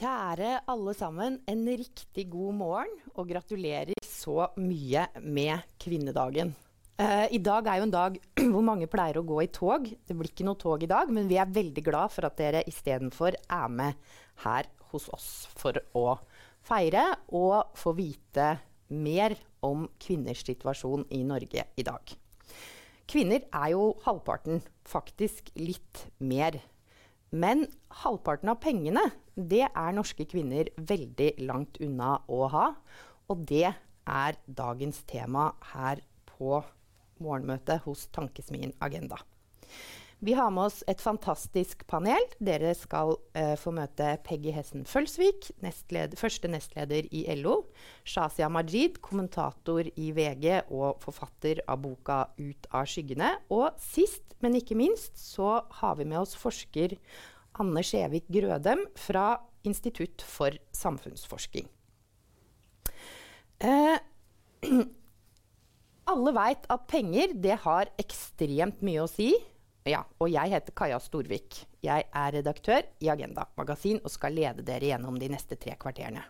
[0.00, 6.54] Kjære alle sammen, en riktig god morgen, og gratulerer så mye med kvinnedagen.
[6.96, 8.16] Uh, I dag er jo en dag
[8.54, 9.90] hvor mange pleier å gå i tog.
[10.08, 12.64] Det blir ikke noe tog i dag, men vi er veldig glad for at dere
[12.72, 14.16] istedenfor er med
[14.46, 16.16] her hos oss for å
[16.64, 17.04] feire
[17.36, 18.54] og få vite
[18.96, 22.16] mer om kvinners situasjon i Norge i dag.
[23.04, 26.56] Kvinner er jo halvparten, faktisk litt mer.
[27.36, 27.68] Men
[28.00, 29.10] halvparten av pengene
[29.48, 32.66] det er norske kvinner veldig langt unna å ha.
[33.30, 36.60] Og det er dagens tema her på
[37.20, 39.20] morgenmøtet hos Tankesmien Agenda.
[40.20, 42.20] Vi har med oss et fantastisk panel.
[42.44, 47.54] Dere skal uh, få møte Peggy Hessen Følsvik, nestled, første nestleder i LO.
[48.04, 53.32] Shazia Majid, kommentator i VG og forfatter av boka 'Ut av skyggene'.
[53.48, 56.98] Og sist, men ikke minst, så har vi med oss forsker
[57.60, 59.34] Anne Skjevik Grødem fra
[59.68, 61.68] Institutt for samfunnsforsking.
[63.60, 63.96] Eh,
[66.12, 69.34] alle veit at penger det har ekstremt mye å si
[69.88, 71.62] ja, og jeg heter Kaja Storvik.
[71.80, 76.22] Jeg er redaktør i Agenda magasin og skal lede dere gjennom de neste tre kvarterene.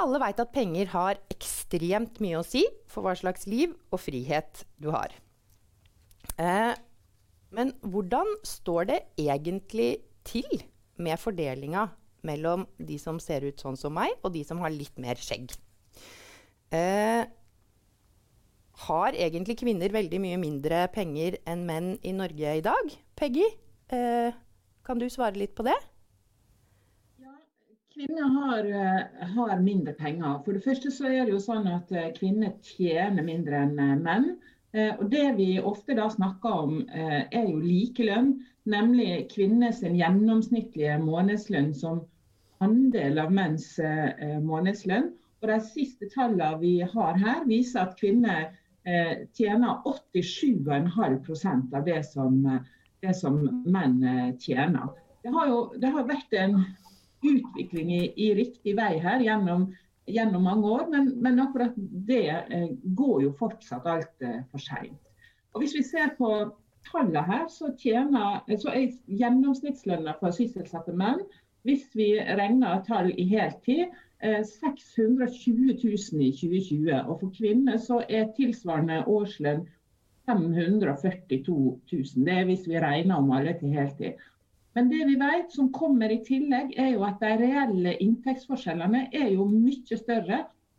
[0.00, 4.64] Alle veit at penger har ekstremt mye å si for hva slags liv og frihet
[4.80, 5.14] du har.
[6.40, 6.72] Eh,
[7.54, 9.90] men hvordan står det egentlig
[10.26, 10.62] til
[11.00, 11.88] med fordelinga
[12.26, 15.52] mellom de som ser ut sånn som meg, og de som har litt mer skjegg?
[16.70, 17.24] Eh,
[18.86, 22.92] har egentlig kvinner veldig mye mindre penger enn menn i Norge i dag?
[23.18, 23.48] Peggy,
[23.92, 24.36] eh,
[24.86, 25.76] kan du svare litt på det?
[27.20, 27.34] Ja,
[27.92, 30.38] Kvinner har, uh, har, mindre penger.
[30.44, 33.96] For det første så er det jo sånn at uh, kvinner tjener mindre enn uh,
[34.00, 34.30] menn.
[34.72, 38.28] Og Det vi ofte da snakker om, er jo likelønn.
[38.70, 42.04] Nemlig kvinnenes gjennomsnittlige månedslønn som
[42.62, 43.72] andel av menns
[44.44, 45.08] månedslønn.
[45.42, 48.52] Og De siste tallene vi har her, viser at kvinner
[48.84, 52.60] Eh, tjener 87,5 av det som,
[53.00, 53.36] det som
[53.68, 54.88] menn eh, tjener.
[55.22, 56.62] Det har, jo, det har vært en
[57.20, 59.68] utvikling i, i, riktig vei her gjennom,
[60.08, 61.76] gjennom mange år, men, men, akkurat
[62.08, 65.00] det eh, går jo fortsatt altfor eh, seint.
[65.58, 66.30] Hvis vi ser på
[66.90, 71.22] tallene her, så, tjener, så er gjennomsnittslønna for sysselsatte menn,
[71.68, 73.90] hvis vi regner tall i heltid,
[74.20, 76.96] 620 eh, 000 i 2020.
[77.06, 79.66] Og for kvinner så er tilsvarende årslønn
[80.28, 81.54] 542
[81.92, 82.26] 000.
[82.26, 84.20] Det er hvis vi regner om alle til heltid.
[84.80, 89.26] Men det vi vet som kommer i tillegg, er jo at de reelle inntektsforskjellene er
[89.34, 90.38] jo mye større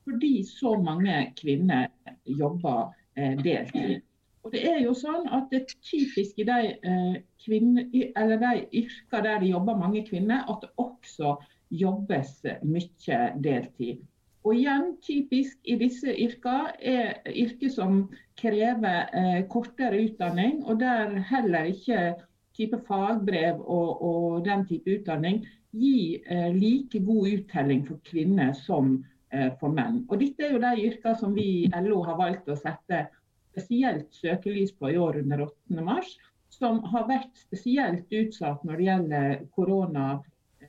[0.09, 1.91] fordi så mange kvinner
[2.25, 3.99] jobber eh, deltid.
[4.41, 9.21] Og det er jo sånn at det er typisk i de, eh, kvinne, de yrker
[9.21, 11.35] der det jobber mange kvinner, at det også
[11.69, 12.33] jobbes
[12.65, 14.01] mye deltid.
[14.41, 18.01] Og igjen, typisk i disse yrkene er yrker som
[18.41, 22.15] krever eh, kortere utdanning, og der heller ikke
[22.61, 25.41] type fagbrev og, og den type utdanning
[25.75, 28.97] gir eh, like god uttelling for kvinner som
[29.33, 30.03] eh, for menn.
[30.09, 33.05] Og Dette er jo de yrkene som vi i LO har valgt å sette
[33.51, 35.83] spesielt søkelys på i år under 8.
[35.83, 36.15] mars,
[36.51, 40.07] som har vært spesielt utsatt når det gjelder korona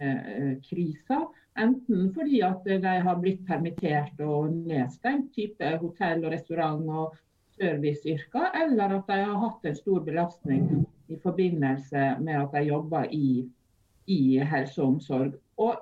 [0.03, 0.57] Eh.
[1.55, 7.19] Enten fordi at de har blitt permittert og nedstengt, type hotell og restaurant og
[7.59, 10.65] serviceyrker, eller at de har hatt en stor belastning
[11.13, 13.45] i forbindelse med at de jobber i,
[14.07, 15.37] i helse og omsorg.
[15.61, 15.77] Og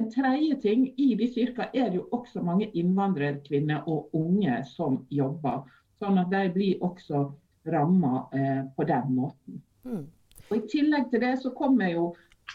[0.00, 5.02] en tredje ting, I disse yrkene er det jo også mange innvandrerkvinner og unge som
[5.12, 5.62] jobber.
[6.00, 7.26] Sånn at de blir også
[7.68, 9.60] ramma eh, på den måten.
[9.84, 10.06] Mm.
[10.48, 12.06] Og I tillegg til det så kommer jo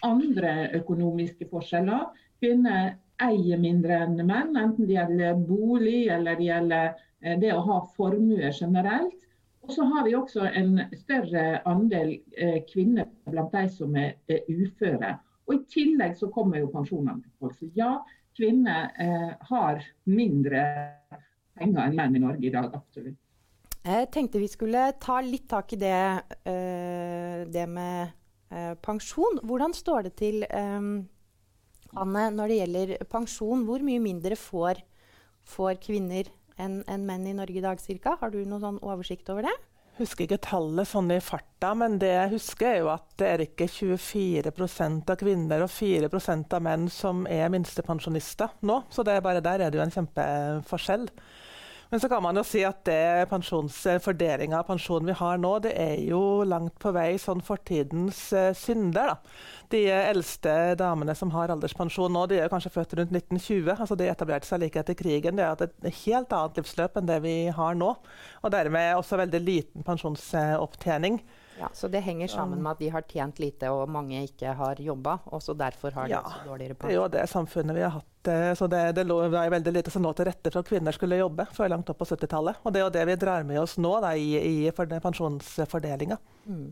[0.05, 2.09] andre økonomiske forskjeller.
[2.41, 6.89] Kvinner eier mindre enn menn, enten det gjelder bolig eller det gjelder
[7.21, 9.17] eh, det å ha formue generelt.
[9.67, 14.15] Og så har vi også en større andel eh, kvinner blant de som er
[14.47, 15.17] uføre.
[15.47, 17.55] Og I tillegg så kommer jo pensjonene til folk.
[17.59, 17.97] Så ja,
[18.37, 20.63] kvinner eh, har mindre
[21.57, 22.71] penger enn menn i Norge i dag.
[22.75, 23.19] Absolutt.
[23.87, 25.99] Jeg tenkte vi skulle ta litt tak i det,
[26.43, 28.17] det med
[28.47, 29.41] Eh, pensjon.
[29.43, 30.43] Hvordan står det til,
[31.97, 33.65] Anne, når det gjelder pensjon?
[33.67, 34.79] Hvor mye mindre får,
[35.43, 36.29] får kvinner
[36.61, 38.17] enn en menn i Norge i dag cirka?
[38.21, 39.55] Har du noen sånn oversikt over det?
[39.97, 43.29] Jeg husker ikke tallet sånn i farta, men det jeg husker er jo at det
[43.31, 48.83] er ikke 24% av kvinner og 4% av menn som er minstepensjonister nå.
[48.93, 51.07] Så bare der er det jo en kjempeforskjell.
[51.89, 55.71] Men så kan man jo si at det pensjonsfordelinga av pensjonen vi har nå, det
[55.79, 59.13] er jo langt på vei sånn fortidens uh, synder.
[59.13, 59.37] da.
[59.71, 63.71] De eldste damene som har alderspensjon nå, de er kanskje født rundt 1920.
[63.77, 65.39] altså De etablerte seg like etter krigen.
[65.39, 67.93] Det er et helt annet livsløp enn det vi har nå.
[68.43, 71.21] Og dermed også veldig liten pensjonsopptjening.
[71.59, 74.79] Ja, Så det henger sammen med at de har tjent lite og mange ikke har
[74.81, 76.89] jobba, og så derfor har de ja, også dårligere pensjon?
[76.89, 78.29] Det er jo det samfunnet vi har hatt.
[78.33, 80.95] Eh, så det, det lå det veldig lite som lå til rette for at kvinner
[80.95, 82.61] skulle jobbe før langt opp på 70-tallet.
[82.63, 86.19] Og det er jo det vi drar med oss nå da, i, i pensjonsfordelinga.
[86.45, 86.67] Mm.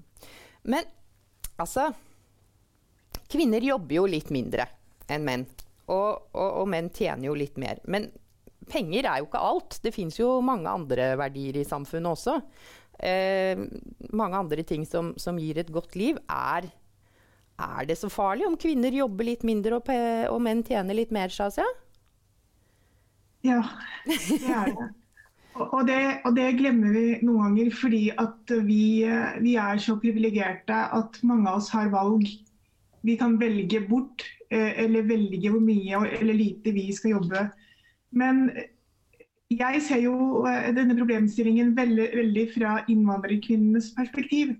[0.73, 0.91] Men
[1.57, 1.91] altså
[3.31, 4.67] Kvinner jobber jo litt mindre
[5.09, 5.47] enn menn.
[5.89, 7.79] Og, og, og menn tjener jo litt mer.
[7.89, 8.07] Men
[8.69, 9.79] penger er jo ikke alt.
[9.83, 12.39] Det fins jo mange andre verdier i samfunnet også
[12.99, 13.59] eh,
[14.15, 16.67] mange andre ting som, som, gir et godt liv, er,
[17.59, 19.89] er det så farlig om kvinner jobber litt mindre og,
[20.31, 21.67] og menn tjener litt mer, Shazia?
[23.45, 23.61] Ja,
[24.05, 24.93] det er det.
[25.55, 29.05] Og det, og det, glemmer vi noen ganger fordi at vi,
[29.39, 32.27] vi, er så privilegerte at mange av oss har valg.
[33.07, 37.45] Vi kan velge bort eh, eller velge hvor mye eller lite vi skal jobbe.
[38.11, 38.49] Men
[39.53, 44.55] jeg ser jo eh, denne problemstillingen veldig, veldig fra innvandrerkvinnenes perspektiv.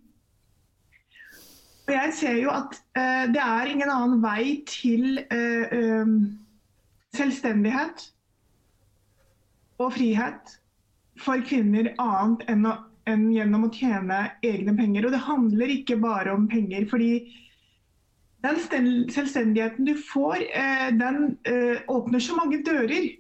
[1.86, 6.16] Og jeg ser jo at uh, det er ingen annen vei til uh, um,
[7.14, 8.08] selvstendighet
[9.78, 10.56] og frihet
[11.22, 12.74] for kvinner annet enn, å,
[13.10, 15.06] enn, gjennom å tjene egne penger.
[15.06, 16.88] Og det handler ikke bare om penger.
[16.90, 17.12] fordi
[18.46, 18.60] den
[19.14, 21.38] selvstendigheten du får, uh, den
[21.90, 23.12] åpner så mange dører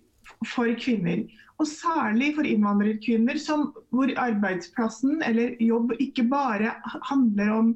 [0.45, 1.21] for kvinner.
[1.61, 6.73] Og særlig for innvandrerkvinner som, hvor arbeidsplassen eller jobb ikke bare
[7.07, 7.69] handler om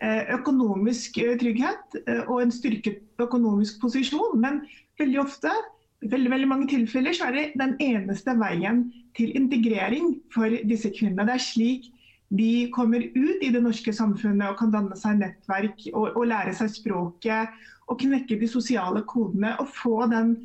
[0.00, 4.62] eh, økonomisk eh, trygghet eh, og en styrket økonomisk posisjon, men
[5.00, 5.52] veldig ofte
[6.06, 8.84] veldig, veldig mange tilfeller så er det den eneste veien
[9.18, 11.26] til integrering for disse kvinnene.
[11.26, 11.88] Det er slik
[12.28, 16.52] de kommer ut i det norske samfunnet og kan danne seg nettverk og, og lære
[16.56, 17.54] seg språket
[17.88, 20.36] og knekke de sosiale kodene og få den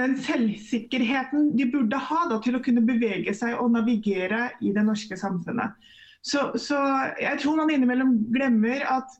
[0.00, 4.84] den selvsikkerheten de burde ha da, til å kunne bevege seg og navigere i det
[4.86, 5.76] norske samfunnet.
[6.22, 6.78] Så, så,
[7.20, 9.10] jeg tror man innimellom glemmer at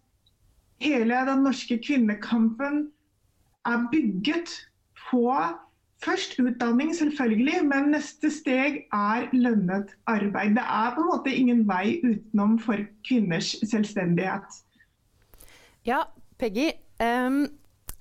[0.83, 2.87] hele den norske kvinnekampen
[3.69, 4.55] er bygget
[5.11, 5.27] på
[6.03, 10.57] først utdanning, selvfølgelig, men neste steg er lønnet arbeid.
[10.57, 14.63] Det er på en måte ingen vei utenom for kvinners selvstendighet.
[15.87, 16.05] Ja,
[16.39, 16.73] Peggy.
[17.03, 17.45] Um,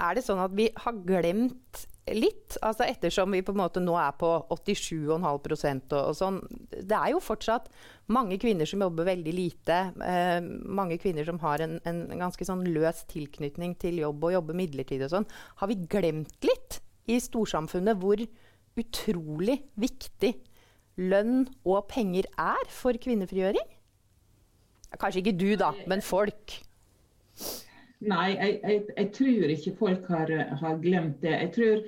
[0.01, 1.85] er det sånn at vi har glemt
[2.17, 2.57] litt.
[2.65, 6.39] Altså ettersom vi på en måte nå er på 87,5% og, og sånn.
[6.71, 7.69] Det er jo fortsatt
[8.11, 9.79] mange kvinner som jobber veldig lite.
[10.05, 10.37] Eh,
[10.81, 15.07] mange kvinner som har en, en, ganske sånn løs tilknytning til jobb og jobber midlertidig
[15.07, 15.29] og sånn.
[15.61, 16.81] Har vi glemt litt
[17.11, 18.21] i storsamfunnet hvor
[18.79, 20.35] utrolig viktig
[21.01, 23.77] lønn og penger er for kvinnefrigjøring?
[24.99, 26.59] Kanskje ikke du, da, men folk.
[28.01, 30.31] Nei, jeg, jeg, jeg, tror ikke folk har,
[30.61, 31.35] har glemt det.
[31.35, 31.83] Jeg tror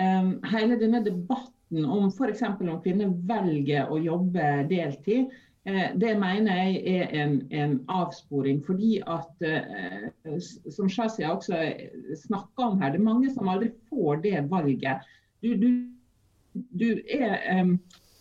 [0.00, 2.42] um, hele denne debatten om f.eks.
[2.48, 5.28] om kvinner velger å jobbe deltid,
[5.68, 8.62] uh, det mener jeg er en, en avsporing.
[8.64, 10.40] Fordi at, uh,
[10.72, 11.60] som Shazia også
[12.24, 15.04] snakka om her, det er mange som aldri får det valget.
[15.44, 15.68] Du, du,
[16.80, 17.76] du er um,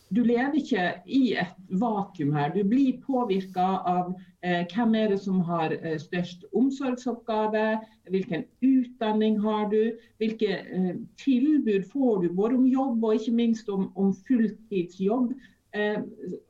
[0.09, 2.54] du lever ikke i et vakuum her.
[2.56, 7.65] Du blir påvirka av eh, hvem er det som har eh, størst omsorgsoppgave,
[8.13, 13.69] hvilken utdanning har du, hvilke eh, tilbud får du både om jobb og ikke minst
[13.73, 15.35] om, om fulltidsjobb.
[15.76, 15.99] Eh,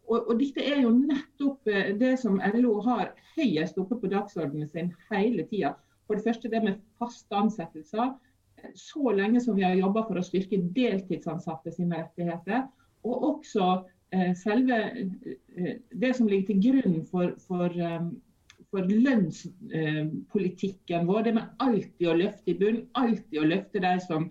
[0.06, 4.70] og, og, dette er jo nettopp eh, det som LO har høyest oppe på dagsordenen
[4.70, 5.74] sin hele tida.
[6.06, 8.14] For det første det med faste ansettelser.
[8.78, 12.64] Så lenge som vi har jobba for å styrke deltidsansatte sine rettigheter
[13.08, 13.66] og også
[14.14, 18.04] eh, selve eh, det som ligger til grunn for, for, eh,
[18.72, 21.22] for lønnspolitikken vår.
[21.28, 24.22] Det med alltid å løfte i bunn, alltid å løfte de som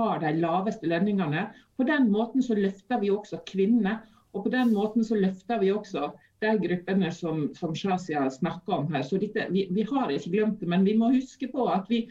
[0.00, 1.42] har de laveste lønningene.
[1.76, 3.96] På den måten så løfter vi også kvinner.
[4.32, 6.12] Og på den måten så løfter vi også
[6.42, 9.02] de gruppene som, som Shazia snakker om her.
[9.06, 12.06] Så dette, vi, vi, har ikke glemt det, men vi må huske på at vi,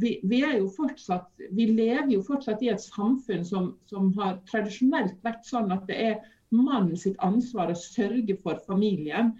[0.00, 0.40] vi, vi,
[0.76, 5.86] fortsatt, vi, lever jo fortsatt i et samfunn som, som, har tradisjonelt vært sånn at
[5.90, 6.18] det er
[6.54, 9.34] mannen sitt ansvar å sørge for familien.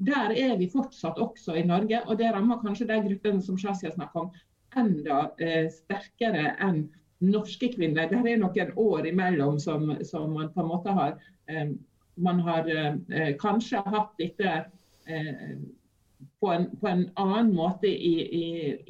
[0.00, 3.92] Der er vi fortsatt også i Norge, og det rammer kanskje de gruppene som Shazia
[3.92, 4.30] snakker om,
[4.78, 6.84] enda eh, sterkere enn
[7.20, 8.08] norske kvinner.
[8.08, 11.16] Det er noen år imellom som, som man på en måte har
[11.50, 11.72] eh,
[12.20, 14.48] Man har eh, kanskje hatt dette
[15.08, 15.52] eh,
[16.40, 18.44] på en, på en, annen måte i, i,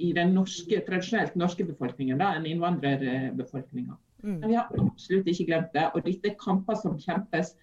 [0.09, 3.97] i den norske, tradisjonelt norske befolkningen da, enn innvandrerbefolkninga.
[4.23, 4.37] Mm.
[4.39, 5.89] Men vi har absolutt ikke glemt det.
[5.95, 7.57] Og dette er kamper som kjempes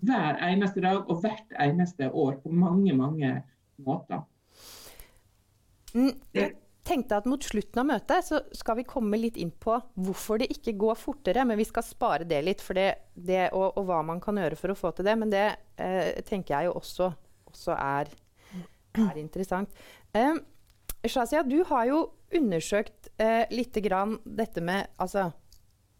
[0.00, 3.34] hver eneste dag og hvert eneste år på mange, mange
[3.82, 4.22] måter.
[5.92, 6.54] Mm, jeg
[6.86, 10.50] tenkte at Mot slutten av møtet så skal vi komme litt inn på hvorfor det
[10.54, 11.44] ikke går fortere.
[11.48, 14.72] Men vi skal spare det litt, det, det og, og, hva man kan gjøre for
[14.72, 15.18] å få til det.
[15.20, 15.46] Men det
[15.76, 17.12] eh, tenker jeg jo også,
[17.52, 18.12] også er,
[19.00, 19.70] er, interessant.
[20.12, 20.34] Eh,
[21.08, 25.28] Shazia, du har jo undersøkt eh, litt grann dette med altså,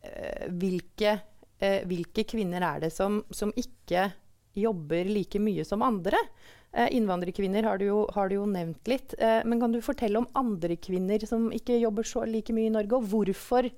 [0.05, 1.19] eh, hvilke,
[1.59, 4.11] eh, hvilke, kvinner er det som, som, ikke
[4.55, 6.21] jobber like mye som andre?
[6.73, 9.17] Eh, innvandrerkvinner har du, jo, har du, jo, nevnt litt.
[9.19, 12.75] Eh, men kan du fortelle om andre kvinner som ikke jobber så like mye i
[12.75, 13.69] Norge, og hvorfor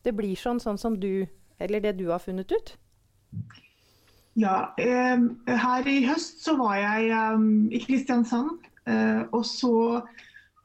[0.00, 1.26] det blir sånn, sånn som du,
[1.60, 2.74] eller det du har funnet ut?
[4.38, 7.10] Ja, eh, her i høst så var jeg
[7.74, 8.58] i Kristiansand.
[9.32, 10.02] og så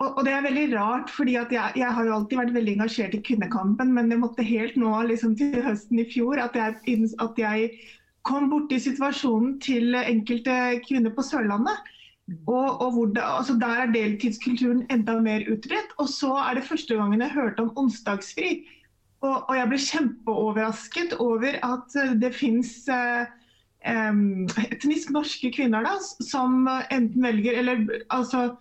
[0.04, 3.22] og, det er veldig rart, fordi jeg, jeg, har jo alltid vært veldig engasjert i
[3.24, 6.76] kvinnekampen, men det måtte helt nå liksom til høsten i fjor at jeg,
[7.24, 7.70] at jeg
[8.28, 11.94] kom borti situasjonen til enkelte kvinner på Sørlandet.
[12.50, 15.94] Og, og det, altså Der er deltidskulturen enda mer utbredt.
[16.02, 18.66] Og så er det første gangen jeg hørte om onsdagsfri.
[19.22, 23.30] Og, og jeg ble kjempeoverrasket over at det fins eh,
[23.86, 28.56] etnisk norske kvinner da, som enten velger eller altså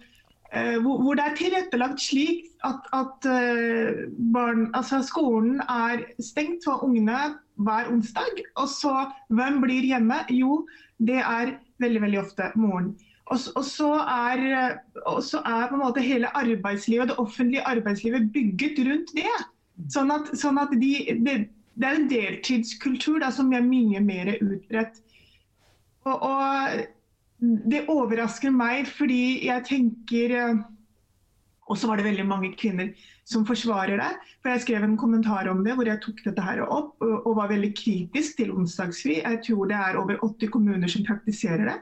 [0.54, 4.04] Eh, hvor det er tilrettelagt slik at, at eh,
[4.34, 8.38] barn, altså skolen er stengt for ungene hver onsdag.
[8.62, 8.92] Og så
[9.34, 10.20] hvem blir hjemme?
[10.30, 10.60] Jo,
[11.02, 12.92] det er veldig veldig ofte moren.
[13.26, 18.30] Og, og, så er, og, så er, på en måte hele arbeidslivet, det offentlige arbeidslivet
[18.32, 19.34] bygget rundt det.
[19.90, 20.92] Sånn at, sånn at de,
[21.24, 21.38] det,
[21.74, 25.02] det, er en deltidskultur da, som er mye mer utbredt.
[26.04, 26.84] Og, og
[27.72, 30.62] det overrasker meg fordi jeg tenker eh,
[31.68, 32.92] Og så var det veldig mange kvinner
[33.24, 34.10] som forsvarer det.
[34.42, 37.48] For Jeg skrev en kommentar om det hvor jeg tok dette her opp og var
[37.48, 39.22] veldig kritisk til onsdagsfri.
[39.22, 41.78] Jeg tror det er over 80 kommuner som praktiserer det.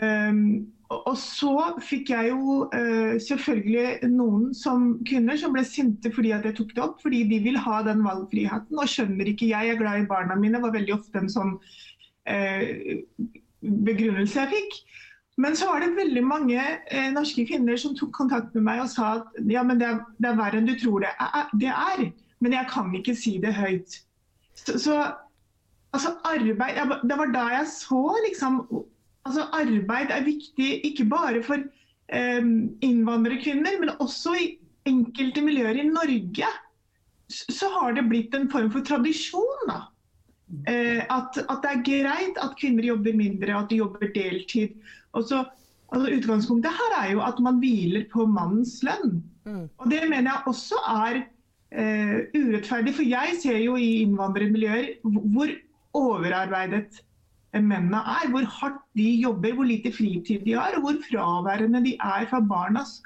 [0.00, 6.32] Um, og så fikk jeg jo uh, selvfølgelig noen som kvinner som ble sinte fordi
[6.34, 8.78] at jeg tok det opp, fordi de vil ha den valgfriheten.
[8.78, 11.58] Og skjønner ikke jeg, jeg er glad i barna mine, var veldig ofte en sånn
[13.64, 14.78] begrunnelse jeg fikk.
[15.36, 18.90] Men så var det veldig mange eh, norske kvinner som tok kontakt med meg og
[18.92, 21.70] sa at ja, men det er, det er verre enn du tror det er, det
[21.72, 22.04] er,
[22.44, 23.98] men jeg kan ikke si det høyt.
[24.54, 24.98] Så, så
[25.96, 28.60] altså arbeid, jeg, Det var da jeg så liksom
[29.24, 32.44] altså Arbeid er viktig ikke bare for eh,
[32.86, 34.52] innvandrerkvinner, men også i
[34.86, 36.50] enkelte miljøer i Norge.
[37.32, 39.66] Så har det blitt en form for tradisjon.
[39.66, 39.93] da Eh,
[40.66, 44.74] at, at, det er greit at kvinner jobber mindre, at de jobber deltid.
[45.14, 45.44] Så,
[45.94, 49.20] altså utgangspunktet her er jo at man hviler på mannens lønn.
[49.44, 49.68] Mm.
[49.78, 52.94] Og det mener jeg også er uh, urettferdig.
[52.96, 55.54] For jeg ser jo i innvandrermiljøer hvor
[55.94, 57.02] overarbeidet
[57.54, 58.28] mennene er.
[58.32, 62.40] Hvor hardt de jobber, hvor lite fritid de har, og hvor fraværende de er fra
[62.40, 63.00] barnas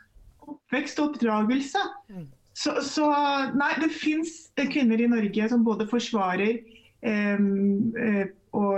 [0.48, 1.80] oppvekst og oppdragelse.
[2.08, 2.26] Mm.
[2.58, 3.06] Så, så
[3.54, 8.72] nei, det fins kvinner i Norge som både forsvarer Eh, og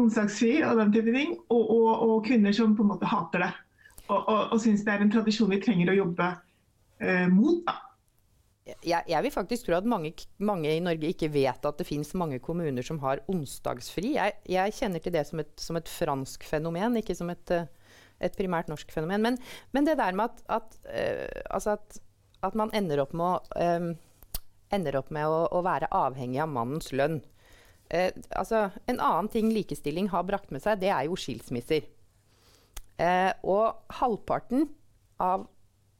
[0.00, 1.36] onsdagsfri og den type ting.
[1.50, 3.52] Og, og, og, kvinner som på en måte hater det.
[4.08, 6.28] Og, og, og syns det er en tradisjon vi trenger å jobbe
[7.04, 7.62] eh, mot.
[7.66, 7.76] da.
[8.86, 12.12] Jeg, jeg, vil faktisk tro at mange, mange, i Norge ikke vet at det finnes
[12.14, 14.14] mange kommuner som har onsdagsfri.
[14.14, 17.66] Jeg, jeg kjenner til det som et, som et, fransk fenomen, ikke som et, eh,
[18.22, 19.24] et primært norsk fenomen.
[19.26, 19.40] Men,
[19.74, 20.78] men, det der med at, at,
[21.50, 21.76] altså
[22.46, 23.90] at man ender opp med å um,
[24.74, 27.20] ender opp med å, å være avhengig av mannens lønn.
[27.90, 31.88] Eh, altså, en annen ting likestilling har brakt med seg, det er jo skilsmisser.
[33.00, 34.68] Eh, og halvparten
[35.22, 35.48] av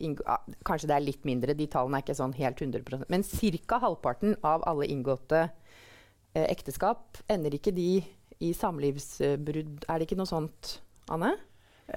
[0.00, 3.20] Kanskje det er litt mindre, de tallene er ikke sånn helt 100% men
[3.68, 3.76] ca.
[3.82, 8.00] halvparten av alle inngåtte eh, ekteskap ender ikke de
[8.40, 9.84] i samlivsbrudd.
[9.84, 10.78] Er det ikke noe sånt,
[11.12, 11.34] Anne?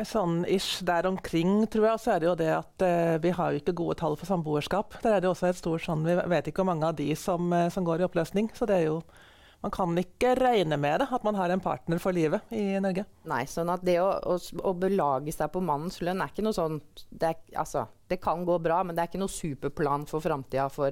[0.01, 2.01] Sånn ish der omkring, tror jeg.
[2.01, 4.97] Så er det jo det at eh, vi har jo ikke gode tall for samboerskap.
[5.03, 7.51] Der er det også et stort sånn, Vi vet ikke hvor mange av de som,
[7.53, 8.49] uh, som, går i oppløsning.
[8.57, 9.03] Så det er jo
[9.63, 13.05] Man kan ikke regne med det, at man har en partner for livet i Norge.
[13.31, 16.57] Nei, sånn at det å, å, å belage seg på mannens lønn er ikke noe
[16.57, 20.19] sånn det, er, altså, det kan gå bra, men det er ikke noe superplan for
[20.19, 20.91] framtida for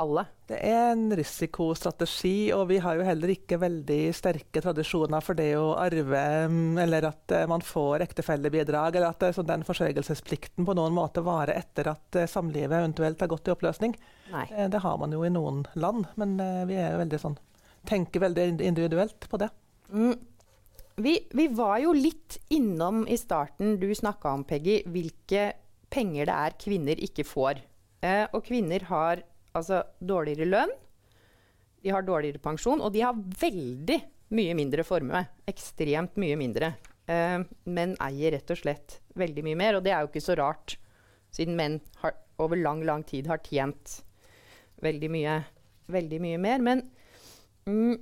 [0.00, 0.24] alle.
[0.48, 5.50] Det er en risikostrategi, og vi har jo heller ikke veldig sterke tradisjoner for det
[5.60, 10.76] å arve, mm, eller at uh, man får ektefellebidrag, eller at uh, den forsørgelsesplikten på
[10.78, 13.98] noen måte varer etter at uh, samlivet eventuelt har gått i oppløsning.
[14.72, 16.36] det har man jo i noen land, men
[16.68, 17.38] vi er jo veldig sånn,
[17.88, 19.48] tenker veldig individuelt på det.
[19.92, 20.16] Mm.
[20.98, 25.50] Vi, vi, var jo litt innom i starten, du snakka om Peggy, hvilke
[25.88, 27.62] penger det er kvinner ikke får.
[28.32, 29.22] og kvinner har
[29.56, 30.74] altså dårligere lønn.
[31.82, 33.98] de har dårligere pensjon, og de har veldig
[34.34, 35.20] mye mindre formue.
[35.48, 36.72] Ekstremt mye mindre.
[37.08, 40.36] Uh, menn eier rett og slett veldig mye mer, og det er jo ikke så
[40.36, 40.74] rart,
[41.32, 44.02] siden menn har, over lang, lang tid har tjent
[44.84, 45.38] veldig mye,
[45.88, 46.64] veldig mye mer.
[46.66, 46.82] Men
[47.64, 47.94] mm,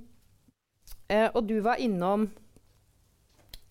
[1.13, 2.27] uh, Og du var innom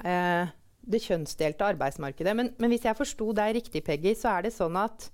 [0.06, 0.54] uh,
[0.86, 2.36] det kjønnsdelte arbeidsmarkedet.
[2.38, 5.10] Men, men hvis jeg forsto deg riktig, Peggy, så er det sånn at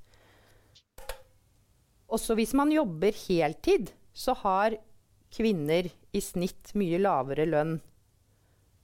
[2.13, 4.77] også hvis man jobber heltid, så har
[5.33, 7.77] kvinner i snitt mye lavere lønn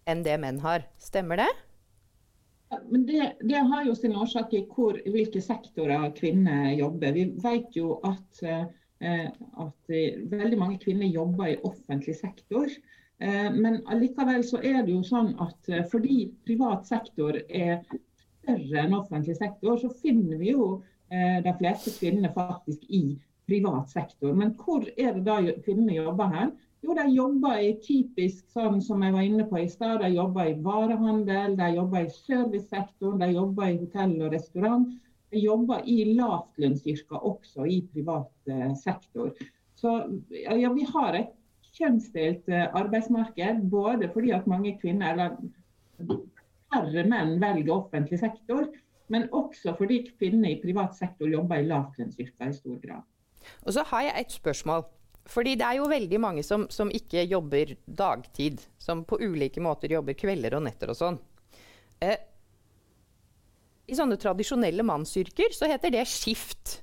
[0.09, 0.87] enn det menn har.
[1.01, 1.49] Stemmer det?
[2.73, 7.15] Ja, men det, det, har jo sin årsak i hvor, hvilke sektorer kvinner jobber.
[7.17, 9.95] Vi vet jo at, eh, at
[10.33, 12.69] veldig mange kvinner jobber i offentlig sektor.
[13.21, 18.85] Eh, men allikevel så er det jo sånn at eh, fordi privat sektor er større
[18.85, 20.79] enn offentlig sektor, så finner vi jo
[21.09, 23.17] de fleste kvinnene faktisk i
[23.49, 24.35] privat sektor.
[24.37, 26.53] Men hvor er det da kvinnene jobber hen?
[26.85, 29.99] Jo, de jobber i typisk sånn som jeg var inne på i stad.
[30.05, 34.87] De jobber i varehandel, de jobber i servicesektoren, de jobber i hotell og restaurant.
[35.33, 39.33] De jobber i lavtlønnsyrker også i privat eh, sektor.
[39.79, 39.97] Så
[40.31, 41.35] ja, vi har et
[41.77, 46.15] kjønnsdelt eh, arbeidsmarked, både fordi at mange kvinner, eller
[46.71, 48.71] færre menn velger offentlig sektor,
[49.13, 53.05] men også fordi kvinner i privat sektor jobber i lavlønnsyrker i stor grad.
[53.65, 54.87] Og så har jeg et spørsmål.
[55.29, 58.63] Fordi det er jo veldig mange som, som, ikke jobber dagtid.
[58.81, 61.19] Som på ulike måter jobber kvelder og netter og sånn.
[62.01, 62.17] Eh,
[63.89, 66.79] I sånne tradisjonelle mannsyrker så heter det skift.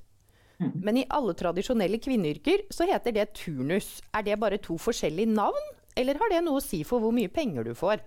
[0.61, 0.71] Mm.
[0.85, 3.97] Men i alle tradisjonelle kvinneyrker så heter det turnus.
[4.13, 7.31] Er det bare to forskjellige navn, eller har det noe å si for hvor mye
[7.33, 8.03] penger du får?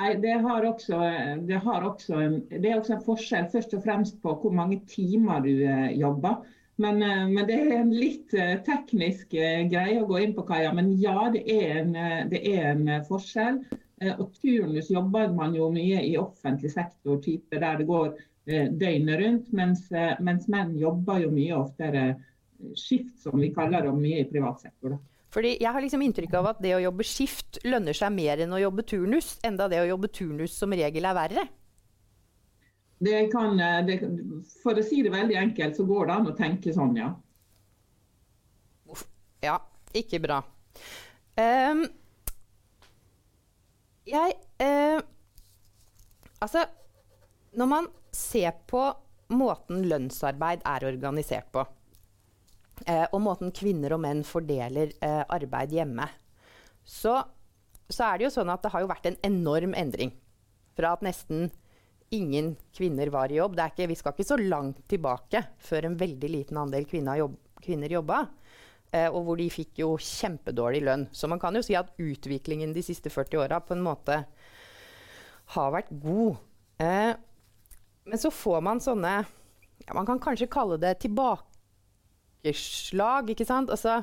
[0.00, 0.98] Nei, det, også,
[1.44, 5.50] det, også det er også en forskjell først og fremst på hvor mange timer du
[5.52, 6.38] eh, jobber.
[6.80, 10.72] Men, eh, men, det er en litt eh, teknisk greie å gå inn på, Kaja.
[10.76, 11.92] Men ja, det er en,
[12.32, 13.60] det er en forskjell.
[14.14, 18.14] Og turnus jobber man jo mye i offentlig sektor, type der det går
[18.48, 19.52] døgnet rundt.
[19.52, 19.84] Mens,
[20.24, 22.06] mens, menn jobber jo mye oftere
[22.72, 24.96] skift, som vi kaller det, og mye i privat sektor.
[24.96, 25.09] Da.
[25.30, 28.52] Fordi Jeg har liksom inntrykk av at det å jobbe skift lønner seg mer enn
[28.52, 29.36] å jobbe turnus.
[29.46, 31.46] Enda det å jobbe turnus som regel er verre.
[33.00, 34.00] Det kan, eh, det,
[34.62, 37.14] for å si det veldig enkelt, så går det an å tenke sånn, ja.
[39.40, 39.56] Ja,
[39.96, 40.42] ikke bra.
[41.40, 41.86] Um,
[44.04, 45.00] jeg uh,
[46.40, 46.64] Altså,
[47.56, 48.82] når man ser på
[49.36, 51.64] måten lønnsarbeid er organisert på,
[53.12, 56.06] og måten kvinner og menn fordeler uh, arbeid hjemme,
[56.84, 57.20] så,
[57.88, 60.14] så, er det jo sånn at det har vært en enorm endring.
[60.78, 61.50] Fra at nesten
[62.10, 63.58] ingen kvinner var i jobb.
[63.60, 67.92] Ikke, vi skal ikke så langt tilbake før en veldig liten andel kvinner, jobb, kvinner
[67.92, 68.24] jobba.
[68.90, 71.06] Eh, og hvor de fikk jo kjempedårlig lønn.
[71.14, 74.22] Så man kan jo si at utviklingen de siste 40 åra på en måte
[75.54, 76.40] har vært god.
[76.82, 77.12] Eh,
[78.10, 80.96] men så får man sånne ja, Man kan kanskje kalle det
[82.42, 83.70] tilbakeslag, ikke sant?
[83.70, 84.02] Altså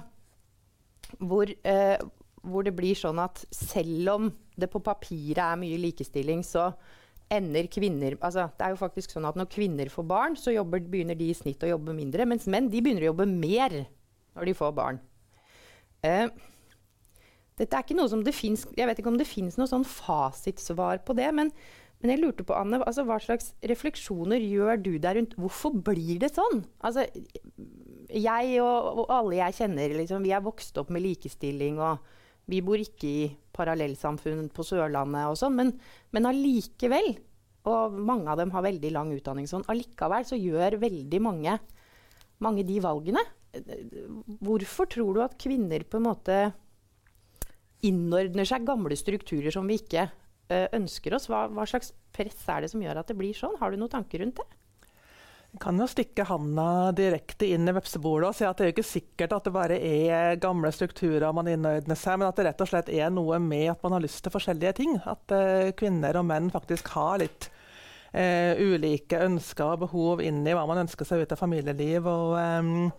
[1.19, 1.97] hvor, eh,
[2.43, 6.73] hvor det blir sånn at selv om det på papiret er mye likestilling, så
[7.29, 10.79] ender kvinner altså, Det er jo faktisk sånn at når kvinner får barn, så jobber,
[10.79, 12.25] begynner de i snitt å jobbe mindre.
[12.25, 13.87] Mens menn de begynner å jobbe mer
[14.35, 14.99] når de får barn.
[16.03, 16.29] Eh,
[17.57, 19.83] dette er ikke noe som det finnes, Jeg vet ikke om det fins noe sånn
[19.83, 21.27] fasitsvar på det.
[21.33, 21.51] Men,
[21.99, 26.21] men, jeg lurte på, Anne, altså, hva slags refleksjoner gjør du der rundt Hvorfor blir
[26.21, 26.63] det sånn?
[26.79, 27.07] Altså,
[28.13, 31.81] jeg og, og alle jeg kjenner, liksom, vi er vokst opp med likestilling.
[31.83, 32.15] og
[32.47, 33.23] vi bor ikke i
[33.55, 35.73] parallellsamfunn på Sørlandet og sånn, men,
[36.15, 37.17] men allikevel,
[37.67, 41.57] og mange av dem har veldig lang utdanning sånn, allikevel så gjør veldig mange,
[42.43, 43.23] mange de valgene.
[44.39, 46.37] Hvorfor tror du at kvinner på en måte
[47.87, 51.27] innordner seg gamle strukturer som vi ikke uh, ønsker oss?
[51.31, 53.59] Hva, hva slags press er det som gjør at det blir sånn?
[53.59, 54.56] Har du noen tanker rundt det?
[55.59, 58.85] Kan jo stikke handa direkte inn i vepsebordet og si at det er jo ikke
[58.91, 62.69] sikkert at det bare er gamle strukturer man innordner seg, men at det rett og
[62.69, 64.97] slett er noe med at man har lyst til forskjellige ting.
[65.07, 67.49] At uh, kvinner og menn faktisk har litt
[68.13, 72.37] uh, ulike ønsker og behov inn i hva man ønsker seg ut av familieliv og
[72.37, 72.91] um,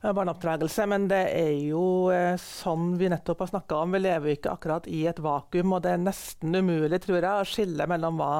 [0.00, 0.88] barneoppdragelse.
[0.88, 3.98] Men det er jo uh, sånn vi nettopp har snakka om.
[3.98, 7.34] Vi lever jo ikke akkurat i et vakuum, og det er nesten umulig tror jeg,
[7.34, 8.34] å skille mellom hva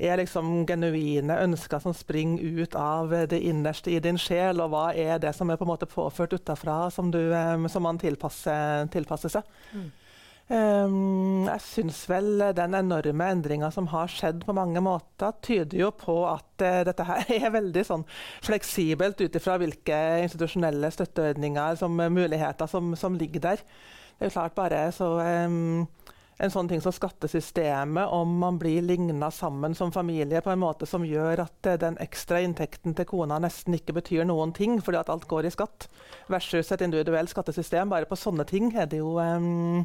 [0.00, 4.90] er liksom genuine ønsker som springer ut av det innerste i din sjel, og hva
[4.96, 7.12] er det som er på en måte påført utafra, som,
[7.68, 9.56] som man tilpasser, tilpasser seg.
[9.76, 9.88] Mm.
[10.50, 15.90] Um, jeg syns vel den enorme endringa som har skjedd på mange måter, tyder jo
[15.94, 18.02] på at uh, dette her er veldig sånn
[18.42, 23.62] fleksibelt ut ifra hvilke institusjonelle støtteordninger som uh, muligheter som, som, ligger der.
[23.62, 25.12] Det er jo klart bare så
[25.46, 25.86] um,
[26.40, 30.88] en sånn ting som skattesystemet, om man blir ligna sammen som familie på en måte
[30.88, 35.02] som gjør at uh, den ekstra inntekten til kona nesten ikke betyr noen ting fordi
[35.02, 35.90] at alt går i skatt,
[36.32, 37.92] versus et individuelt skattesystem.
[37.92, 39.84] Bare på sånne ting er det jo um,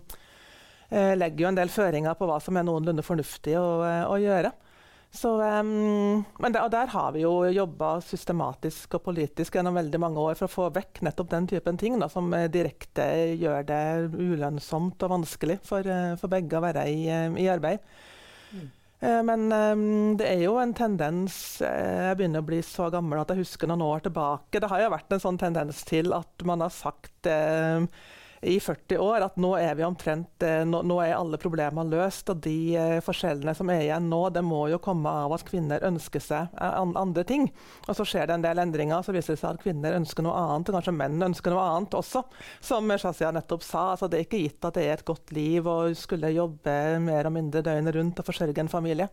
[0.89, 4.19] Eh, legger jo en del føringer på hva som er noenlunde fornuftig å, eh, å
[4.21, 4.51] gjøre.
[5.15, 10.19] Så, um, der, og der har vi jo jobba systematisk og politisk gjennom veldig mange
[10.19, 13.05] år for å få vekk nettopp den typen ting da, som eh, direkte
[13.39, 15.87] gjør det ulønnsomt og vanskelig for,
[16.19, 17.05] for begge å være i,
[17.39, 17.85] i arbeid.
[18.51, 18.67] Mm.
[19.27, 23.43] Men um, det er jo en tendens Jeg begynner å bli så gammel at jeg
[23.43, 24.59] husker noen år tilbake.
[24.59, 27.85] Det har jo vært en sånn tendens til at man har sagt uh,
[28.45, 32.29] i 40 år at nå er vi omtrent eh, nå, nå er alle problemene løst.
[32.31, 35.83] Og de eh, forskjellene som er igjen nå, det må jo komme av at kvinner
[35.87, 37.47] ønsker seg eh, andre ting.
[37.87, 40.35] Og så skjer det en del endringer, så viser det seg at kvinner ønsker noe
[40.39, 40.69] annet.
[40.69, 42.25] Og kanskje menn ønsker noe annet også.
[42.63, 45.65] Som Shazia nettopp sa, altså det er ikke gitt at det er et godt liv
[45.65, 49.09] å skulle jobbe mer og mindre døgnet rundt og forsørge en familie.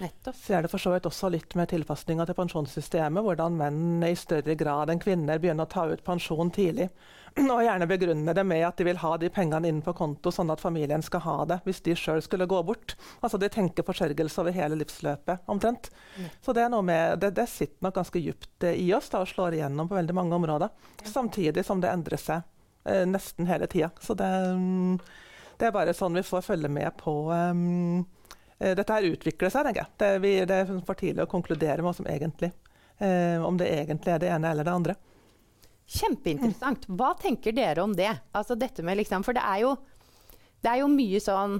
[0.00, 0.36] Nettopp.
[0.36, 4.14] Ser er det for så vidt også litt med tilpasninga til pensjonssystemet, hvordan menn i
[4.18, 6.88] større grad enn kvinner begynner å ta ut pensjon tidlig.
[7.54, 10.52] Og gjerne begrunne det med at de vil ha de pengene inn på konto, sånn
[10.54, 12.96] at familien skal ha det hvis de sjøl skulle gå bort.
[13.20, 15.90] Altså De tenker forsørgelse over hele livsløpet, omtrent.
[16.16, 16.30] Mm.
[16.44, 19.30] Så det, er med, det, det sitter nok ganske dypt eh, i oss da, og
[19.30, 20.74] slår igjennom på veldig mange områder.
[21.04, 22.42] Samtidig som det endrer seg
[22.86, 23.90] eh, nesten hele tida.
[24.00, 24.98] Så det, mm,
[25.58, 28.04] det, er bare sånn vi får følge med på um,
[28.72, 29.92] dette her utvikler seg, tenker jeg.
[30.00, 32.50] Det, vi, det, er for tidlig å konkludere med som egentlig,
[32.98, 34.96] eh, om det egentlig er det ene eller det andre.
[35.84, 36.86] Kjempeinteressant.
[36.96, 38.10] Hva tenker dere om det?
[38.32, 39.74] Altså dette med liksom, For det er, jo,
[40.64, 41.58] det er jo mye sånn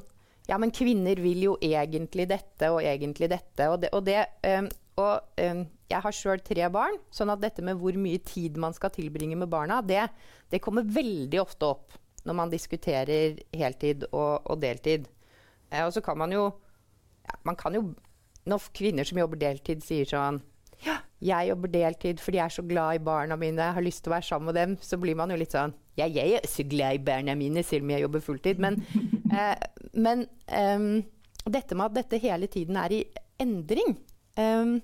[0.49, 3.69] Ja, men kvinner vil jo egentlig dette og egentlig dette.
[3.69, 7.65] Og, det, og, det, um, og um, jeg har sjøl tre barn, sånn at dette
[7.65, 10.03] med hvor mye tid man skal tilbringe med barna, det,
[10.53, 15.09] det kommer veldig ofte opp når man diskuterer heltid og, og deltid.
[15.71, 16.49] Eh, og så kan man jo
[17.25, 17.95] ja, Man kan jo
[18.45, 20.43] Når kvinner som jobber deltid, sier sånn
[20.85, 24.03] ja, jeg jobber deltid fordi jeg er så glad i barna mine, jeg har lyst
[24.05, 26.49] til å være sammen med dem, så blir man jo litt sånn Ja, jeg er
[26.51, 28.59] så glad i barna mine, selv om jeg jobber fulltid.
[28.59, 28.81] Men,
[29.39, 29.55] eh,
[29.95, 30.89] men um,
[31.47, 33.05] dette med at dette hele tiden er i
[33.41, 33.95] endring,
[34.41, 34.75] um,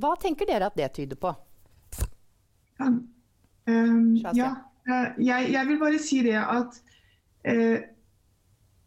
[0.00, 1.34] hva tenker dere at det tyder på?
[2.80, 4.50] Um, ja,
[4.88, 6.80] uh, jeg, jeg, vil bare si det at
[7.48, 7.78] uh,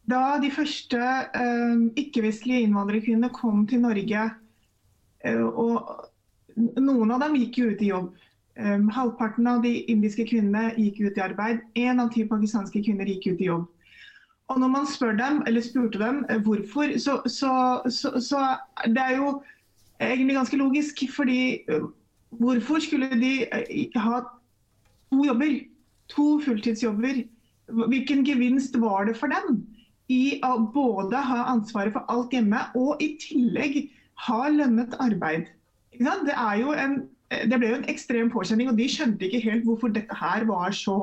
[0.10, 4.30] da de første uh, ikke-vestlige innvandrerkvinnene kom til Norge
[5.26, 6.08] Eh, og
[6.80, 8.10] noen av dem gikk jo ut i jobb.
[8.60, 11.62] Um, halvparten av de indiske kvinnene gikk ut i arbeid.
[11.80, 13.68] Én av ti pakistanske kvinner gikk ut i jobb.
[14.50, 17.54] Og når man spør dem, eller spurte dem eh, hvorfor, så, så,
[17.88, 18.44] så, så
[18.90, 19.32] det er jo
[20.02, 21.06] egentlig ganske logisk.
[21.14, 21.40] Fordi
[22.42, 23.34] hvorfor skulle de
[23.96, 25.60] ha to jobber?
[26.10, 27.24] To fulltidsjobber.
[27.70, 29.60] Hvilken gevinst var det for dem
[30.10, 33.80] i å både ha ansvaret for alt hjemme og i tillegg
[34.26, 35.48] har lønnet arbeid.
[36.00, 36.98] Det, en,
[37.30, 40.74] det, ble jo en ekstrem påkjenning, og de skjønte ikke helt hvorfor dette her var
[40.76, 40.98] så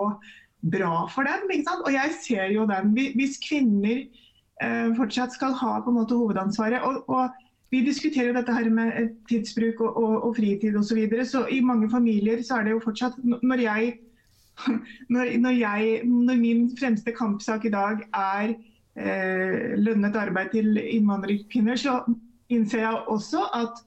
[0.66, 1.46] bra for dem.
[1.84, 2.94] Og jeg ser jo den.
[3.16, 7.42] Hvis kvinner eh, fortsatt skal ha på en måte hovedansvaret og, og
[7.74, 10.86] vi diskuterer dette her med tidsbruk og, og, og fritid osv.
[10.88, 13.96] Så, videre, så i mange familier så er det jo fortsatt Når jeg,
[15.14, 21.76] når, når, jeg, når min fremste kampsak i dag er eh, lønnet arbeid til innvandrerkvinner,
[21.76, 21.98] så
[22.48, 23.82] innser jeg også at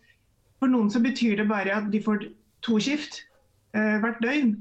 [0.60, 2.26] for noen så betyr det bare at de får
[2.66, 3.22] to skift
[3.78, 4.54] uh, hvert døgn.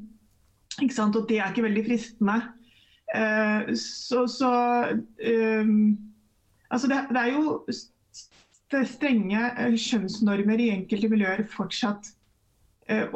[0.79, 1.17] Ikke sant?
[1.19, 2.39] Og det er ikke veldig fristende.
[3.11, 4.53] Uh, så, så
[4.95, 5.99] um,
[6.69, 9.39] Altså, det, det, er jo strenge
[9.81, 12.11] kjønnsnormer i enkelte miljøer fortsatt.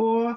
[0.01, 0.33] Og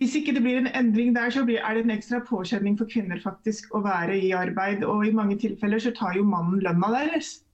[0.00, 3.20] hvis ikke det blir en endring der, så er det en ekstra påkjenning for kvinner
[3.20, 4.80] faktisk å være i arbeid.
[4.88, 7.44] Og i mange tilfeller så tar jo mannen lønna deres.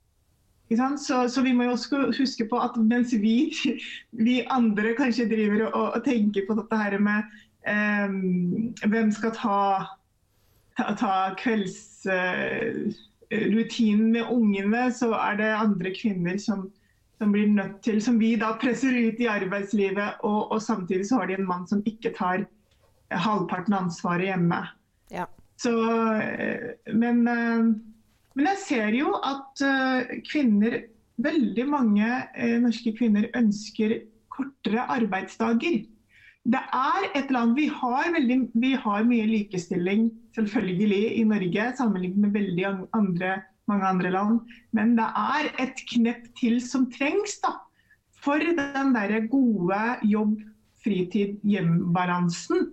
[0.70, 3.54] Så, så, vi må jo også huske på at mens vi,
[4.26, 7.22] vi andre kanskje driver og, og, tenker på dette her med
[7.66, 9.86] um, hvem skal ta,
[10.78, 16.70] ta, ta kveldsrutinen uh, med ungene, så er det andre kvinner som,
[17.18, 20.22] som, blir nødt til, som vi da presser ut i arbeidslivet.
[20.28, 22.46] Og, og samtidig så har de en mann som ikke tar
[23.10, 24.62] halvparten av ansvaret hjemme.
[25.14, 25.28] Ja.
[25.56, 25.72] Så,
[26.92, 27.22] men
[28.36, 29.62] men jeg ser jo at
[30.28, 30.82] kvinner,
[31.24, 32.08] veldig mange
[32.60, 34.02] norske kvinner ønsker
[34.36, 35.86] kortere arbeidsdager.
[36.46, 42.20] det er et land vi har, veldig, vi har mye likestilling selvfølgelig i Norge sammenlignet
[42.26, 44.40] med veldig andre, mange andre land.
[44.76, 47.56] Men det er et knepp til som trengs da,
[48.22, 50.40] for den der gode jobb,
[50.84, 52.72] fritid, hjem-balansen.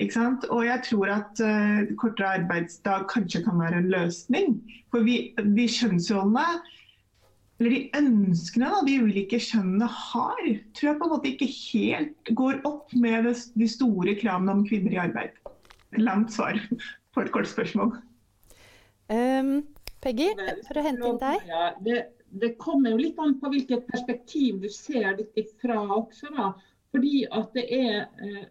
[0.00, 4.54] Og jeg tror at uh, kortere arbeidsdag kanskje kan være en løsning.
[4.92, 6.46] For vi, de kjønnsrollene,
[7.60, 10.38] eller de ønskene da, de ulike kjønnene har,
[10.72, 14.96] tror jeg på en måte ikke helt går opp med de store kravene om kvinner
[14.96, 15.36] i arbeid.
[16.00, 16.56] Langt svar
[17.12, 17.92] på et kort spørsmål.
[19.12, 19.60] Um,
[20.04, 20.30] Peggy,
[20.66, 21.52] for å hente inn deg.
[21.84, 22.00] Det,
[22.42, 26.32] det, kommer jo litt an på hvilket perspektiv du ser dette fra også.
[26.36, 26.50] da.
[26.90, 28.46] Fordi at det er eh,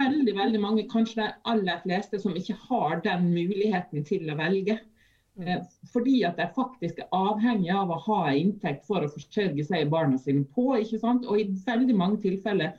[0.00, 4.76] veldig veldig mange, kanskje de aller fleste, som ikke har den muligheten til å velge.
[5.40, 9.86] Eh, fordi at de faktisk er avhengig av å ha inntekt for å forsørge seg
[9.86, 10.74] og barna sine på.
[10.82, 11.24] ikke sant?
[11.24, 12.76] Og i veldig mange tilfeller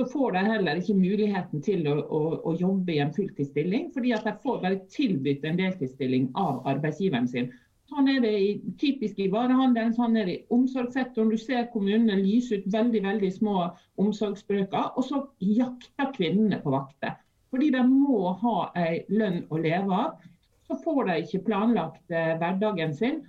[0.00, 4.14] så får de heller ikke muligheten til å, å, å jobbe i en fulltidsstilling, fordi
[4.16, 7.50] at de får bare tilbudt en deltidsstilling av arbeidsgiveren sin.
[7.90, 11.32] Sånn er det i, typisk i varehandelen, sånn er det i omsorgssektoren.
[11.34, 13.56] Du ser kommunene lyse ut veldig veldig små
[14.00, 17.18] omsorgsbrøker, og så jakter kvinnene på vakter.
[17.50, 20.24] Fordi de må ha ei lønn å leve av.
[20.70, 23.20] Så får de ikke planlagt eh, hverdagen sin.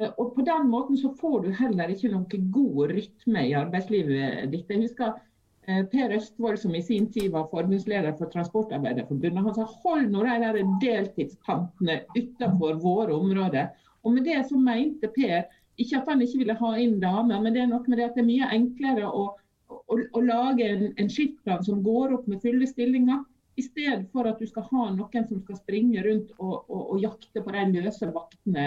[0.00, 4.48] Eh, og På den måten så får du heller ikke noen god rytme i arbeidslivet
[4.50, 4.72] ditt.
[4.72, 5.20] Jeg husker
[5.66, 10.36] Per Østvold, som i sin tid var forbundsleder for Transportarbeiderforbundet, han sa hold nå de
[10.44, 13.72] der deltidskantene utenfor våre områder.
[14.06, 17.54] Og med det så mente Per ikke at han ikke ville ha inn damer, men
[17.54, 19.24] det er nok med det at det er mye enklere å,
[19.68, 23.24] å, å lage en, en skiftplan som går opp med fulle stillinger,
[23.56, 26.98] i stedet for at du skal ha noen som skal springe rundt og, og, og
[27.00, 28.66] jakte på de løse vaktene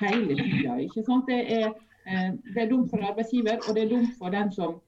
[0.00, 0.78] hele tida.
[1.28, 1.74] Det, er,
[2.08, 4.78] eh, det er dumt for arbeidsgiver, og det er dumt for den som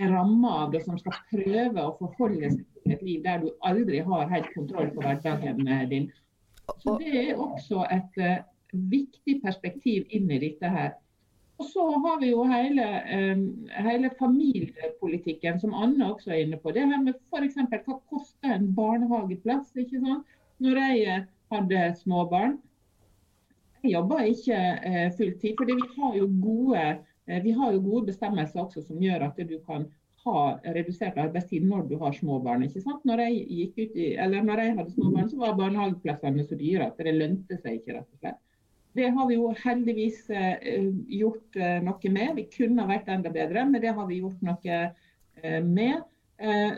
[0.00, 4.00] ramma av det, som skal prøve å forholde seg til et liv der du aldri
[4.06, 6.08] har helt kontroll på hverdagen din.
[6.78, 10.92] Så Det er også et uh, viktig perspektiv inn i dette her.
[11.58, 12.86] Og så har vi jo hele,
[13.34, 13.46] um,
[13.82, 16.70] hele familiepolitikken, som Anne også er inne på.
[16.70, 17.58] Det her med f.eks.
[17.72, 19.72] hva koster en barnehageplass?
[19.74, 20.36] ikke sant?
[20.62, 22.58] Når jeg eh, hadde småbarn.
[23.82, 26.86] Jeg jobba ikke uh, fulltid, fordi vi har, jo gode,
[27.44, 29.86] vi har jo gode bestemmelser også som gjør at du kan
[30.24, 30.42] ha
[30.74, 32.64] redusert arbeidstid når du har små barn.
[32.66, 33.04] ikke sant?
[33.08, 36.58] Når jeg, gikk ut i, eller når jeg hadde små barn, så var barnehageplassene så
[36.58, 37.98] dyre at det lønte seg ikke.
[37.98, 38.44] rett og slett.
[38.98, 40.86] Det har vi jo heldigvis eh,
[41.20, 42.34] gjort eh, noe med.
[42.38, 46.06] Vi kunne vært enda bedre, men det har vi gjort noe eh, med.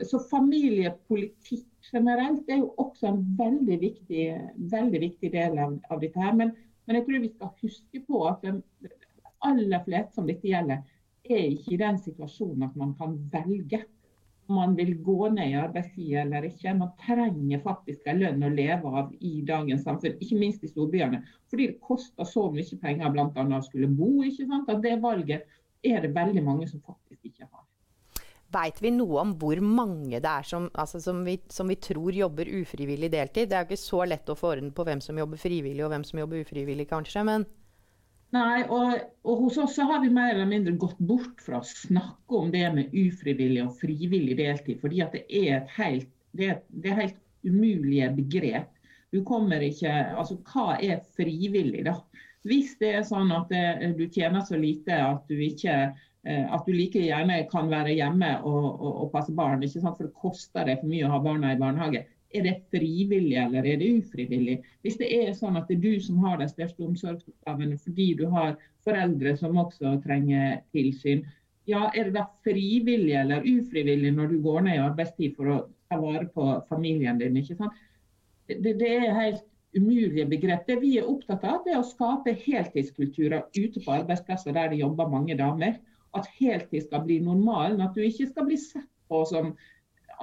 [0.09, 4.23] Så familiepolitikk generelt er jo også en veldig viktig,
[4.73, 6.17] veldig viktig del av, av dette.
[6.17, 6.33] her.
[6.39, 6.55] Men,
[6.87, 8.55] men, jeg tror vi skal huske på at de
[9.47, 10.83] aller fleste som dette gjelder,
[11.31, 13.85] er ikke i den situasjonen at man kan velge
[14.51, 16.75] om man vil gå ned i arbeidstid eller ikke.
[16.75, 21.23] Man trenger faktisk en lønn å leve av i dagens samfunn, ikke minst i storbyene.
[21.51, 23.29] Fordi det koster så mye penger bl.a.
[23.31, 24.11] å skulle bo.
[24.27, 24.73] ikke sant?
[24.73, 25.47] At det valget
[25.87, 27.67] er det veldig mange som faktisk ikke har.
[28.51, 32.11] Veit vi noe om hvor mange det er som, altså som, vi, som, vi, tror
[32.11, 33.53] jobber ufrivillig deltid?
[33.53, 35.95] Det er jo ikke så lett å få orden på hvem som jobber frivillig og
[35.95, 37.25] hvem som jobber ufrivillig, kanskje.
[37.31, 37.47] men...
[38.35, 38.93] Nei, og,
[39.27, 42.53] og, hos oss så har vi mer eller mindre gått bort fra å snakke om
[42.53, 44.79] det med ufrivillig og frivillig deltid.
[44.83, 48.69] fordi at det er et helt, det er, det er helt umulige begrep.
[49.11, 51.97] Du kommer ikke, altså Hva er frivillig, da?
[52.47, 56.65] Hvis det er sånn at det, du tjener så lite at du ikke eh, at
[56.65, 59.99] du like gjerne kan være hjemme og, og, og passe barn, ikke sant?
[59.99, 63.67] for det koster deg for mye å ha barna i barnehage, er det frivillig eller
[63.67, 64.61] er det ufrivillig?
[64.85, 68.27] Hvis det er sånn at det er du som har de største omsorgsoppgavene fordi du
[68.31, 71.25] har foreldre som også trenger tilsyn,
[71.69, 75.61] ja, er det da frivillig eller ufrivillig når du går ned i arbeidstid for å
[75.91, 77.39] ta vare på familien din?
[77.43, 77.77] ikke sant?
[78.49, 79.45] Det, det er helt
[79.77, 80.65] umulige begrep.
[80.67, 85.11] Det vi er opptatt av, er å skape heltidskulturer ute på arbeidsplasser der det jobber
[85.11, 85.79] mange damer.
[86.17, 87.83] At heltid skal bli normalen.
[87.85, 89.53] At du ikke skal bli sett på som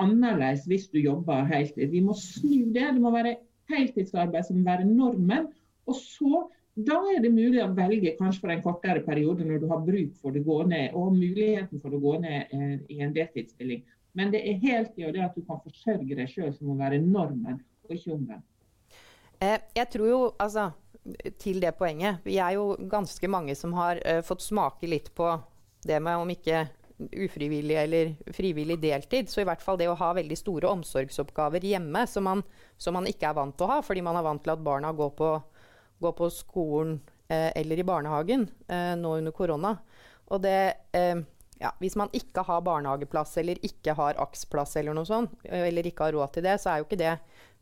[0.01, 1.89] annerledes hvis du jobber heltid.
[1.91, 2.93] Vi må snu det.
[2.95, 3.37] Det må være
[3.71, 5.49] heltidsarbeid som må være normen.
[5.87, 6.45] Og så,
[6.87, 10.17] da er det mulig å velge kanskje for en kortere periode når du har bruk
[10.21, 13.85] for det gå ned, og muligheten for å gå ned eh, i en deltidsstilling.
[14.17, 16.99] Men det er heltid og det at du kan forsørge deg sjøl som må være
[17.03, 18.45] normen, og ikke omvendt.
[19.41, 20.71] Eh, jeg tror jo, altså,
[21.39, 25.29] til det poenget Vi er jo ganske mange som har uh, fått smake litt på
[25.87, 26.65] det med om ikke
[26.97, 29.29] ufrivillig eller frivillig deltid.
[29.29, 32.43] Så i hvert fall det å ha veldig store omsorgsoppgaver hjemme som man,
[32.77, 34.93] som man ikke er vant til å ha, fordi man er vant til at barna
[34.97, 35.31] går på,
[36.03, 36.97] går på skolen
[37.29, 39.75] eh, eller i barnehagen eh, nå under korona.
[40.33, 40.57] Og det,
[40.97, 41.21] eh,
[41.61, 46.09] ja, hvis man ikke har barnehageplass eller ikke har AKS-plass eller noe sånt, eller ikke
[46.09, 47.15] har råd til det, så er jo ikke det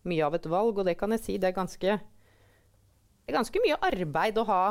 [0.08, 0.80] mye av et valg.
[0.80, 4.64] Og det kan jeg si, det er ganske, det er ganske mye arbeid å ha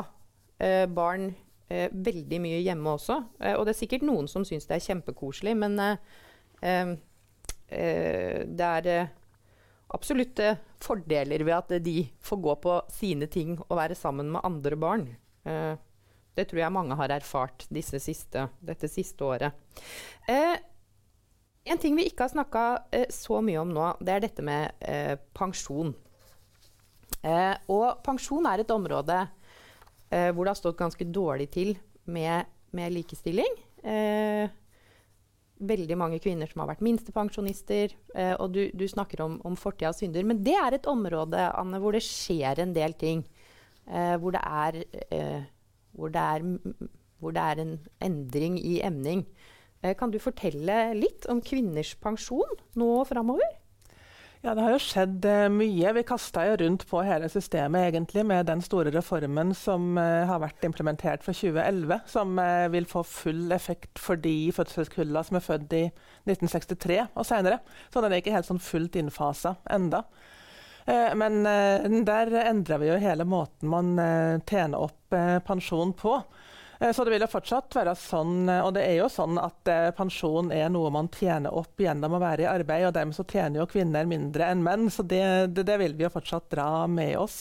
[0.59, 1.33] eh, barn
[1.69, 3.19] eh, veldig mye hjemme også.
[3.39, 5.79] Eh, og det er sikkert noen som syns det er kjempekoselig, men
[8.55, 8.87] det er
[9.93, 10.39] absolutt
[10.81, 15.03] fordeler ved at de får gå på sine ting og være sammen med andre barn.
[16.35, 19.51] Det tror jeg mange har erfart siste, dette siste året.
[20.27, 20.55] Eh,
[21.65, 24.75] en ting vi ikke har snakka eh, så mye om nå, det er dette med
[24.85, 25.95] eh, pensjon.
[27.25, 29.23] Eh, og pensjon er et område
[30.09, 31.73] eh, hvor det har stått ganske dårlig til
[32.05, 33.57] med, med likestilling.
[33.85, 34.45] Eh,
[35.65, 37.93] veldig mange kvinner som har vært minstepensjonister.
[38.43, 40.25] og du, du, snakker om, om fortidas synder.
[40.27, 43.23] Men det er et område Anne, hvor det skjer en del ting.
[44.19, 44.81] hvor det er
[45.95, 46.43] hvor det er,
[47.19, 49.23] hvor det er en endring i emning.
[49.81, 53.47] Eh, kan du fortelle litt om kvinners pensjon nå og framover?
[54.45, 55.93] Ja, Det har jo skjedd uh, mye.
[55.97, 60.67] Vi kasta rundt på hele systemet egentlig med den store reformen som uh, har vært
[60.67, 65.73] implementert fra 2011, som uh, vil få full effekt for de fødselskullene som er født
[65.73, 65.83] i
[66.29, 67.57] 1963 og senere.
[67.89, 70.05] Så den er ikke helt sånn fullt innfasa enda.
[70.85, 75.15] Eh, men eh, der endrer vi jo hele måten man eh, tjener opp
[75.47, 76.19] pensjon på.
[76.79, 80.67] Så det vil jo fortsatt være sånn, og det er jo sånn at pensjon er
[80.73, 84.09] noe man tjener opp gjennom å være i arbeid, og dermed så tjener jo kvinner
[84.09, 85.23] mindre enn menn, så det,
[85.55, 87.39] det, det vil vi jo fortsatt dra med oss.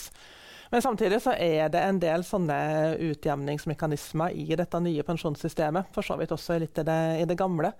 [0.70, 2.56] Men samtidig så er det en del sånne
[3.10, 7.70] utjevningsmekanismer i dette nye pensjonssystemet, for så vidt også litt i det, i det gamle.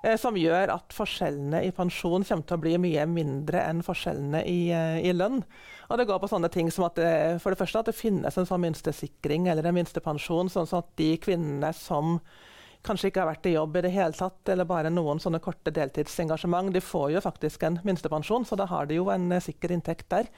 [0.00, 4.40] Eh, som gjør at forskjellene i pensjon kommer til å bli mye mindre enn forskjellene
[4.48, 5.42] i, eh, i lønn.
[5.90, 8.38] Og det går på sånne ting som at det, for det første at det finnes
[8.38, 12.20] en sånn minstesikring eller en minstepensjon, sånn at de kvinnene som
[12.82, 15.72] kanskje ikke har vært i jobb i det hele tatt, eller bare noen sånne korte
[15.76, 19.74] deltidsengasjement, de får jo faktisk en minstepensjon, så da har de jo en eh, sikker
[19.74, 20.30] inntekt der.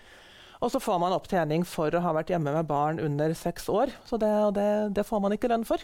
[0.63, 3.95] Og så får man opptjening for å ha vært hjemme med barn under seks år,
[4.07, 5.79] så det, det, det får man ikke lønn for.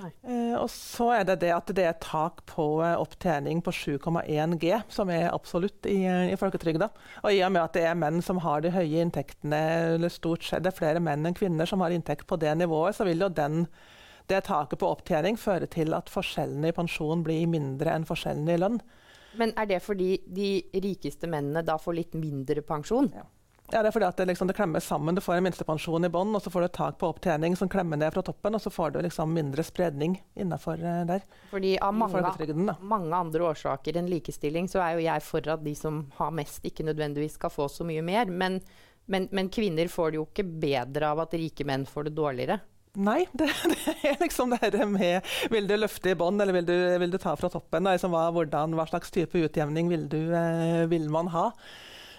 [0.00, 4.56] Eh, og så er det det at det er tak på eh, opptjening på 7,1
[4.62, 6.88] G, som er absolutt i, eh, i folketrygda.
[7.22, 9.60] Og i og med at det er menn som har de høye inntektene,
[9.96, 12.96] eller stort sett det er flere menn enn kvinner som har inntekt på det nivået,
[12.96, 13.66] så vil jo den,
[14.32, 18.64] det taket på opptjening føre til at forskjellene i pensjon blir mindre enn forskjellene i
[18.64, 18.80] lønn.
[19.36, 23.12] Men er det fordi de rikeste mennene da får litt mindre pensjon?
[23.16, 23.28] Ja.
[23.72, 25.16] Ja, det er fordi at det, liksom, det klemmes sammen.
[25.16, 27.70] Du får en minstepensjon i bånn, og så får du et tak på opptjening som
[27.72, 31.24] klemmer ned fra toppen, og så får du liksom mindre spredning innafor uh, der.
[31.48, 35.72] Fordi av mange, mange, andre årsaker enn likestilling, så er jo jeg for at de
[35.78, 38.28] som har mest, ikke nødvendigvis skal få så mye mer.
[38.28, 38.60] Men,
[39.08, 42.58] men, men kvinner får det jo ikke bedre av at rike menn får det dårligere.
[42.92, 46.68] Nei, det, det, er liksom det her med Vil du løfte i bånn, eller vil
[46.68, 47.88] du, vil du, ta fra toppen?
[47.88, 51.48] Liksom, hva, hvordan, hva slags type utjevning vil, du, eh, vil man ha?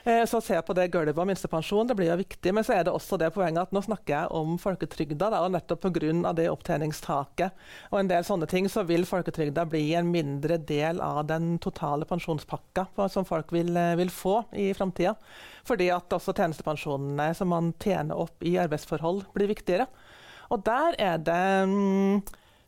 [0.04, 2.52] Eh, så se på det gulvet og minstepensjon, det blir jo viktig.
[2.56, 5.54] Men så er det også det poenget at nå snakker jeg om folketrygda, da, og
[5.56, 6.34] nettopp pga.
[6.36, 11.24] det opptjeningstaket og en del sånne ting, så vil folketrygda bli en mindre del av
[11.32, 15.16] den totale pensjonspakka som folk vil, eh, vil få i framtida.
[15.64, 19.88] Fordi at også tjenestepensjonene som man tjener opp i arbeidsforhold, blir viktigere.
[20.52, 22.22] Og der er det mm,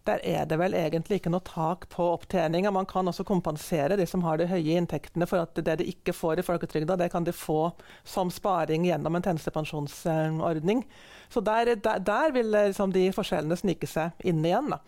[0.05, 2.71] der er det vel egentlig ikke noe tak på opptjeninga.
[2.73, 6.13] Man kan også kompensere de som har de høye inntektene for at det de ikke
[6.13, 7.71] får i folketrygda, det kan de få
[8.03, 10.85] som sparing gjennom en tjenestepensjonsordning.
[11.29, 14.69] Så der, der, der vil liksom de forskjellene snike seg inn igjen.
[14.75, 14.81] Da.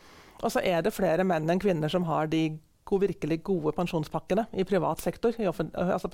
[0.43, 2.49] Og så er det flere menn enn kvinner som har de
[2.87, 5.33] gode, virkelig gode pensjonspakkene i privat sektor.
[5.41, 6.13] I altså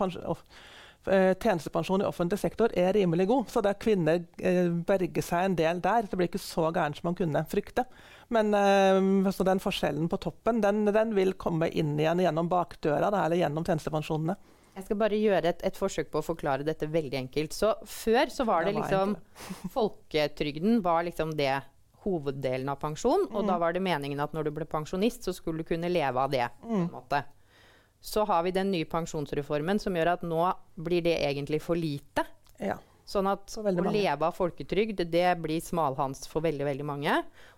[1.03, 3.49] Eh, tjenestepensjon i offentlig sektor er rimelig god.
[3.51, 6.07] Så det er kvinner eh, berger seg en del der.
[6.07, 7.83] Det blir ikke så gærent som man kunne frykte.
[8.31, 8.53] Men
[9.35, 13.41] så den forskjellen på toppen den, den, vil komme inn igjen gjennom bakdøra da, eller
[13.41, 14.37] gjennom tjenestepensjonene.
[14.73, 17.53] Jeg skal bare gjøre et, et, forsøk på å forklare dette veldig enkelt.
[17.53, 19.13] Så Før så var det, liksom
[19.75, 21.59] Folketrygden var liksom det
[22.03, 23.27] hoveddelen av pensjon.
[23.29, 23.51] Og mm.
[23.51, 26.33] da var det meningen at når du ble pensjonist, så skulle du kunne leve av
[26.33, 26.47] det.
[26.61, 26.91] på en mm.
[26.93, 27.21] måte.
[28.03, 30.41] Så har vi den nye pensjonsreformen som gjør at nå
[30.75, 32.25] blir det egentlig for lite.
[32.59, 32.75] Ja.
[33.05, 37.17] Sånn at å leve av folketrygd, det blir smalhans for veldig veldig mange.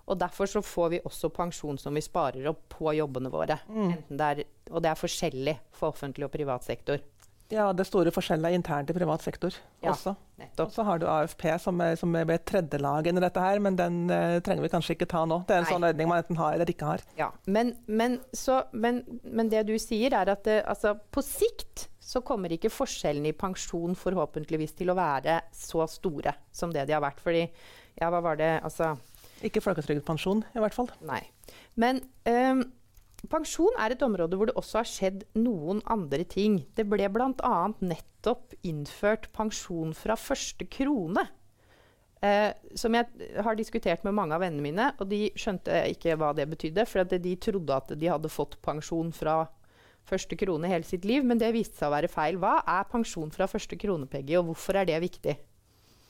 [0.09, 3.59] Og derfor så får vi også pensjon som vi sparer opp på jobbene våre.
[3.69, 3.93] Mm.
[4.09, 7.01] Det er, og det er forskjellig for offentlig og privat sektor.
[7.53, 10.15] Ja, det store forskjellet er internt i privat sektor ja, også.
[10.39, 10.71] Nettopp.
[10.73, 13.99] så har du AFP som er, som er et tredjelag under dette her, men den
[14.09, 15.43] uh, trenger vi kanskje ikke ta nå.
[15.45, 15.73] Det er en Nei.
[15.75, 17.03] sånn ordning man enten har eller ikke har.
[17.19, 21.87] Ja, Men, men, så, men, men det du sier er at det, altså, på sikt
[22.05, 26.97] så kommer ikke forskjellene i pensjon forhåpentligvis til å være så store som det de
[26.97, 27.21] har vært.
[27.21, 27.45] Fordi,
[27.97, 28.95] ja, hva var det, altså
[29.45, 30.89] Ikke folketrygdpensjon, i hvert fall.
[31.05, 31.21] Nei.
[31.81, 32.65] Men um,
[33.31, 36.61] pensjon er et område hvor det også har skjedd noen andre ting.
[36.77, 37.55] Det ble bl.a.
[37.79, 41.25] nettopp innført pensjon fra første krone.
[42.25, 46.31] Eh, som jeg har diskutert med mange av vennene mine, og de skjønte ikke hva
[46.37, 46.87] det betydde.
[46.89, 49.43] For de trodde at de hadde fått pensjon fra
[50.05, 52.39] første krone hele sitt liv, men det viste seg å være feil.
[52.41, 55.35] Hva er pensjon fra første krone, Peggy, og hvorfor er det viktig?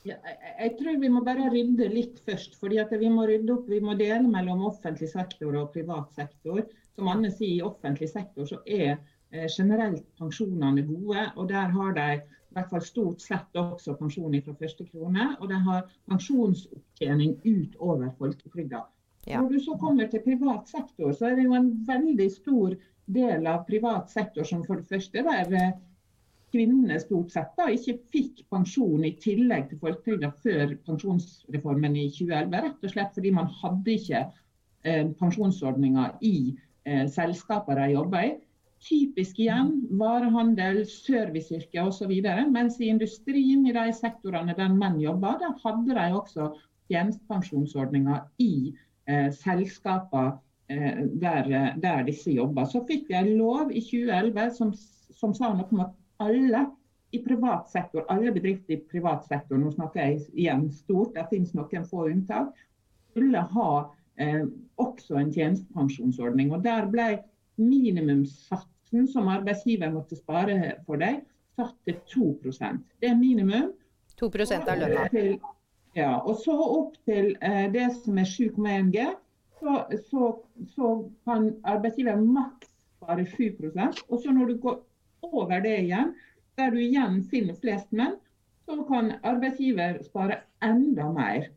[0.05, 0.19] Ja,
[0.59, 2.59] jeg, tror vi må bare rydde litt først.
[2.59, 6.61] fordi Vi må rydde opp, vi må dele mellom offentlig sektor og privat sektor.
[6.95, 11.27] Som Anne sier, i offentlig sektor så er eh, generelt pensjonene gode.
[11.35, 15.29] og Der har de i hvert fall stort sett også pensjon fra første krone.
[15.39, 18.85] Og de har pensjonsopptjening utover folketrygda.
[19.25, 19.41] Ja.
[19.41, 22.75] Når du så kommer til privat sektor, så er det jo en veldig stor
[23.05, 25.75] del av privat sektor som for det første der eh,
[26.53, 32.61] kvinnene stort sett da, ikke fikk pensjon i tillegg til folketrygda før pensjonsreformen i 2011.
[32.67, 34.21] Rett og slett fordi man hadde ikke
[34.85, 36.37] eh, pensjonsordninger i
[36.85, 38.31] eh, selskaper de jobber i.
[38.85, 42.11] Typisk igjen varehandel, serviceyrker osv.
[42.53, 46.51] Mens i industrien, i de sektorene der menn jobber, der hadde de også
[46.91, 48.73] tjenestepensjonsordninger i
[49.09, 50.35] eh, selskaper
[50.67, 52.65] Eh, der, eh, der, disse jobber.
[52.65, 54.71] Så fikk vi en lov i 2011 som,
[55.13, 55.91] som, sa noe om at
[56.25, 56.63] alle
[57.13, 61.53] i privat sektor, alle bedrifter i privat sektor, nå snakker jeg igjen stort, det finnes
[61.53, 62.49] noen få unntak,
[63.11, 63.67] skulle ha
[64.17, 64.41] eh,
[64.81, 66.51] også en tjenestepensjonsordning.
[66.53, 67.07] Og Der ble
[67.57, 71.21] minimumssatsen som arbeidsgiver måtte spare for deg,
[71.55, 72.51] satt til 2
[73.01, 73.73] Det er minimum.
[74.19, 75.07] 2% av lønna.
[75.95, 79.05] Ja, og så opp til eh, det som er 7,1 G
[79.59, 80.31] så, så,
[80.75, 80.89] så
[81.23, 82.67] kan arbeidsgiver maks
[82.97, 83.71] spare 7
[84.09, 84.81] Og så når du går
[85.21, 86.13] over det igjen,
[86.57, 88.17] der du igjen finner flest menn,
[88.65, 91.49] så kan arbeidsgiver spare enda mer.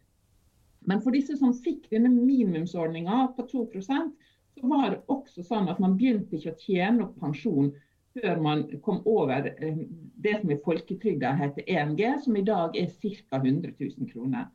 [0.88, 4.12] Men for disse som fikk denne minimumsordninga på 2%
[4.58, 7.70] så var det også sånn at man begynte ikke å tjene opp pensjon
[8.16, 9.82] før man kom over eh,
[10.24, 13.38] det som i folketrygda heter 1G, som i dag er ca.
[13.38, 14.48] 100 000 kroner.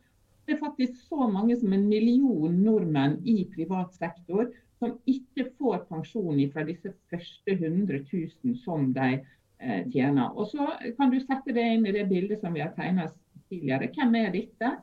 [0.43, 4.49] Det er faktisk så mange som en million nordmenn i privat sektor
[4.81, 10.33] som ikke får pensjon fra disse første 100 000 som de eh, tjener.
[10.35, 10.67] Og Så
[10.97, 13.15] kan du sette det inn i det bildet som vi har tegnet
[13.47, 13.93] tidligere.
[13.95, 14.73] Hvem er dette?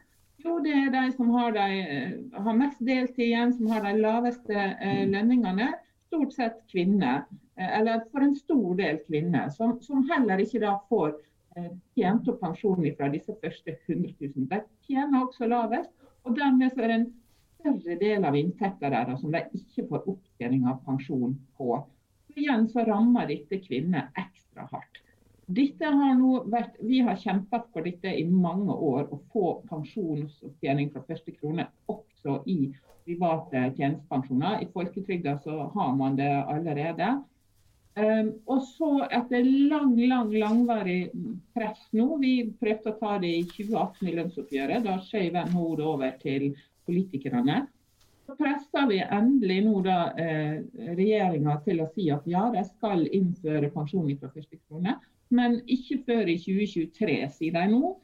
[0.41, 3.95] Jo, det er de som har, de, eh, har mest deltid igjen, som har de
[4.01, 5.72] laveste eh, lønningene.
[6.11, 7.26] Stort sett kvinner,
[7.57, 11.18] eh, eller for en stor del kvinner, som, som heller ikke da får
[11.57, 14.47] Eh, tjent opp pensjon fra disse første 100 000.
[14.53, 15.91] De tjener også lavest,
[16.22, 17.09] og dermed er det en
[17.59, 21.80] større del av inntekten deres som de ikke får opptjening av pensjon på.
[22.30, 24.99] Så igjen så rammer dette kvinner ekstra hardt.
[25.51, 31.34] Har vært, vi har kjempet for dette i mange år, å få pensjonsopptjening fra første
[31.34, 32.70] krone også i
[33.07, 34.62] private tjenestepensjoner.
[34.62, 37.16] I folketrygda så har man det allerede.
[37.98, 41.11] Um, og så etter lang, lang, langvarig
[41.57, 45.88] press nå, vi prøvde å ta det i 2018 i lønnsoppgjøret, da skjøv NHO det
[45.90, 46.46] over til
[46.86, 47.64] politikerne.
[48.26, 50.61] Så pressa vi endelig nå da eh,
[50.94, 54.94] regjeringa til å si at ja, de skal innføre pensjon fra første krone,
[55.31, 57.97] men ikke før i 2023, sier de nå.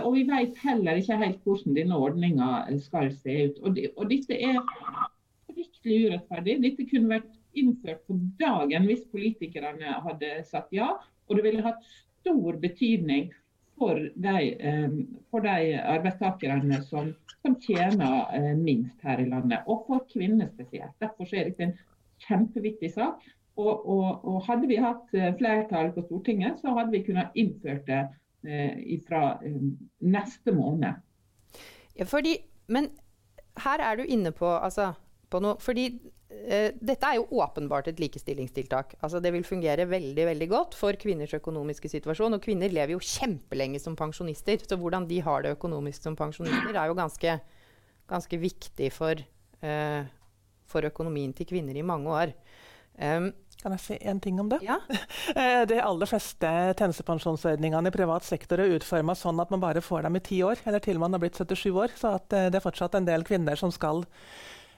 [0.00, 2.48] Og vi vet heller ikke helt hvordan denne ordninga
[2.80, 3.60] skal se ut.
[3.60, 4.58] Og, de, og dette er
[5.50, 6.56] fryktelig urettferdig.
[6.64, 10.94] Dette kunne vært innført på dagen hvis politikerne hadde sagt ja.
[11.28, 11.84] Og det ville hatt
[12.22, 13.30] stor betydning
[13.78, 14.96] for de, eh,
[15.30, 17.12] for de arbeidstakerne som,
[17.42, 20.94] som tjener eh, minst her i landet, og for kvinner spesielt.
[21.02, 21.78] Derfor er dette en
[22.26, 23.24] kjempeviktig sak.
[23.60, 27.84] Og, og, og, hadde vi hatt eh, flertall på Stortinget, så hadde vi kunnet innført
[27.86, 28.00] det
[28.48, 29.60] eh, fra eh,
[30.08, 31.02] neste måned.
[31.98, 32.38] Ja, fordi,
[32.72, 32.88] men
[33.60, 34.94] her er du inne på, altså,
[35.32, 38.96] på noe fordi eh, dette er jo åpenbart et likestillingstiltak.
[39.00, 42.38] Altså, det vil fungere veldig veldig godt for kvinners økonomiske situasjon.
[42.38, 46.74] Og kvinner lever jo kjempelenge som pensjonister, så hvordan de har det økonomisk som pensjonister,
[46.74, 47.36] er jo ganske,
[48.10, 49.20] ganske viktig for,
[49.64, 50.02] uh,
[50.68, 52.34] for, økonomien til kvinner i mange år.
[52.98, 53.32] Um,
[53.62, 54.58] kan jeg si en ting om det?
[54.66, 54.80] Ja.
[55.38, 60.02] Eh, de aller fleste tjenestepensjonsordningene i privat sektor er utforma sånn at man bare får
[60.04, 61.94] dem i ti år, eller til man har blitt 77 år.
[61.96, 64.02] Så det er fortsatt en del kvinner som skal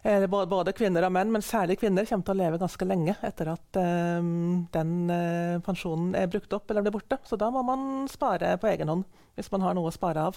[0.05, 3.49] Eh, både kvinner og menn, men særlig kvinner kommer til å leve ganske lenge etter
[3.55, 3.79] at
[4.75, 4.91] den
[5.65, 7.17] pensjonen er brukt opp eller blir borte.
[7.25, 9.07] Så da må man spare på egen hånd
[9.39, 10.37] hvis man har noe å spare av.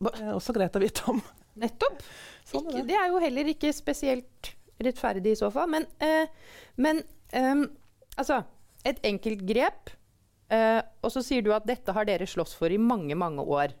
[0.00, 1.20] Det er også greit å vite om.
[1.60, 2.00] Nettopp.
[2.48, 2.86] Sånn er det.
[2.88, 2.98] det.
[2.98, 5.70] er jo heller ikke spesielt rettferdig i så fall.
[5.70, 6.26] Men, uh,
[6.80, 7.04] men
[7.36, 7.68] um,
[8.16, 8.42] altså
[8.84, 9.94] Et enkelt grep.
[10.52, 13.72] Uh, og så sier du at dette har dere slåss for i mange, mange år.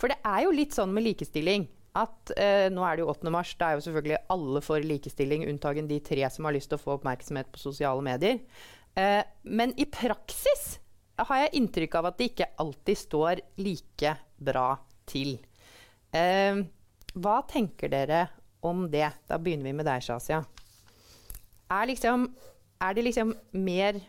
[0.00, 1.68] For det er jo litt sånn med likestilling
[1.98, 3.30] at eh, nå er det jo 8.
[3.32, 3.54] mars.
[3.58, 6.82] Det er jo selvfølgelig alle for likestilling, unntagen de tre som har lyst til å
[6.82, 8.40] få oppmerksomhet på sosiale medier.
[8.98, 10.78] Eh, men i praksis
[11.18, 14.14] har jeg inntrykk av at det ikke alltid står like
[14.50, 14.68] bra
[15.10, 15.38] til.
[16.14, 16.62] Eh,
[17.18, 18.26] hva tenker dere
[18.60, 19.10] om det?
[19.28, 20.42] Da begynner vi med deg, Shazia.
[21.68, 22.28] Er, liksom,
[22.80, 24.00] er det liksom mer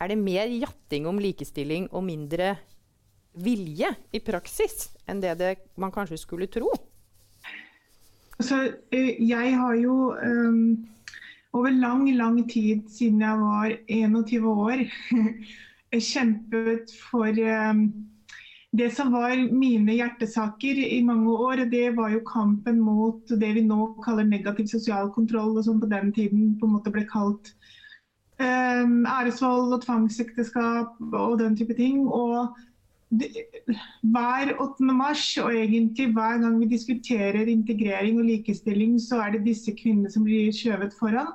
[0.00, 2.56] Er det mer jatting om likestilling og mindre
[3.38, 6.72] vilje i praksis enn det, det man kanskje skulle tro?
[8.40, 10.88] Altså, jeg har jo um,
[11.52, 14.82] over lang, lang tid siden jeg var 21 år
[16.12, 17.30] kjempet for
[17.70, 17.84] um,
[18.72, 23.64] det som var mine hjertesaker i mange år, det var jo kampen mot det vi
[23.66, 27.52] nå kaller negativ sosial kontroll, og som på den tiden på en måte ble kalt
[28.40, 32.06] um, æresvold og tvangsekteskap og den type ting.
[32.08, 32.48] Og
[33.12, 34.86] hver 8.
[34.88, 40.12] mars og egentlig hver gang vi diskuterer integrering og likestilling, så er det disse kvinnene
[40.12, 41.34] som blir skjøvet foran.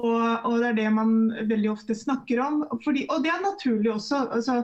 [0.00, 1.10] Og, og, det er det man
[1.48, 2.62] veldig ofte snakker om.
[2.84, 4.22] Fordi, og det er naturlig også.
[4.32, 4.54] Altså,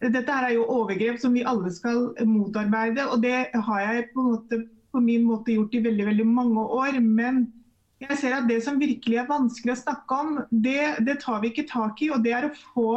[0.00, 4.62] dette er jo overgrep som vi alle skal motarbeide, og det har jeg på, måte,
[4.94, 6.96] på min måte gjort i veldig, veldig mange år.
[7.04, 7.44] Men
[8.00, 11.52] jeg ser at det som virkelig er vanskelig å snakke om, det, det tar vi
[11.52, 12.08] ikke tak i.
[12.14, 12.90] Og det er å få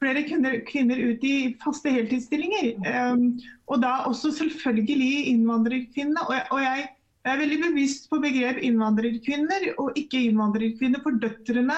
[0.00, 2.72] flere kvinner, kvinner ut i faste heltidsstillinger.
[2.88, 3.26] Um,
[3.68, 6.24] og da også selvfølgelig innvandrerkvinnene.
[6.24, 6.88] Og, og jeg,
[7.24, 11.00] er veldig bevisst på begrep innvandrerkvinner og ikke innvandrerkvinner.
[11.04, 11.76] For døtrene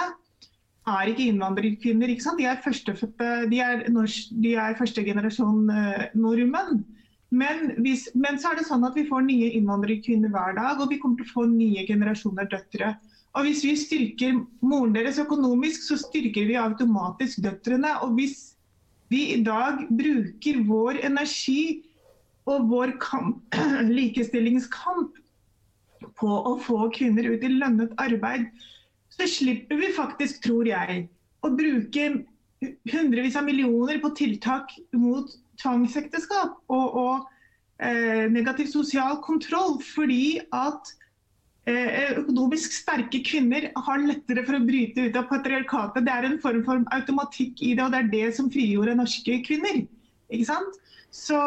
[0.86, 2.10] er ikke innvandrerkvinner.
[2.12, 2.40] ikke sant?
[2.40, 6.84] De er førstefødte, de er, norsk, de er første generasjon uh, nordmenn.
[7.34, 10.92] Men, hvis, men, så er det sånn at vi får nye innvandrerkvinner hver dag, og
[10.92, 12.92] vi kommer til å få nye generasjoner døtre.
[13.36, 17.90] Og Hvis vi styrker moren deres økonomisk, så styrker vi automatisk døtrene.
[18.06, 18.54] Og hvis
[19.12, 21.82] vi i dag bruker vår energi
[22.48, 23.42] og vår kamp,
[23.98, 25.20] likestillingskamp
[26.16, 28.46] på å få kvinner ut i lønnet arbeid,
[29.16, 31.06] så slipper vi faktisk, tror jeg,
[31.44, 32.08] å bruke
[32.92, 37.26] hundrevis av millioner på tiltak mot tvangsekteskap og, og
[37.80, 39.78] eh, negativ sosial kontroll.
[39.94, 40.94] Fordi at
[41.66, 46.04] Eh, økonomisk sterke kvinner har lettere for å bryte ut av patriarkatet.
[46.06, 49.40] Det er en form for automatikk i det, og det er det som frigjorde norske
[49.42, 49.80] kvinner.
[50.30, 50.78] Ikke sant?
[51.10, 51.40] Så,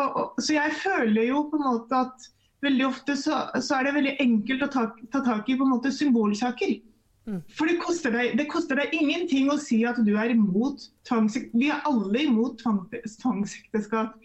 [0.44, 2.28] så jeg føler jo på en måte at
[2.66, 5.72] veldig ofte så, så er det veldig enkelt å ta, ta, tak i på en
[5.78, 6.76] måte symbolsaker.
[7.54, 11.58] For det koster, deg, det koster, deg, ingenting å si at du er imot tvangsekteskap.
[11.62, 14.16] Vi er alle imot tvangsekteskap.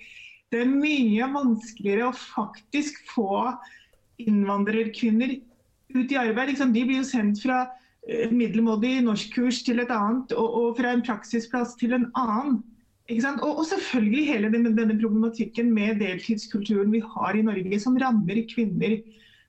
[0.53, 3.51] Det er mye vanskeligere å faktisk få
[4.23, 5.35] innvandrerkvinner
[5.95, 6.55] ut i arbeid.
[6.61, 7.65] De blir jo sendt fra
[8.07, 12.63] eh, middelmådig norskkurs til et annet, og, og, fra en praksisplass til en annen.
[13.11, 18.41] Og, og, selvfølgelig hele denne, denne, problematikken med deltidskulturen vi har i Norge, som rammer
[18.49, 18.97] kvinner.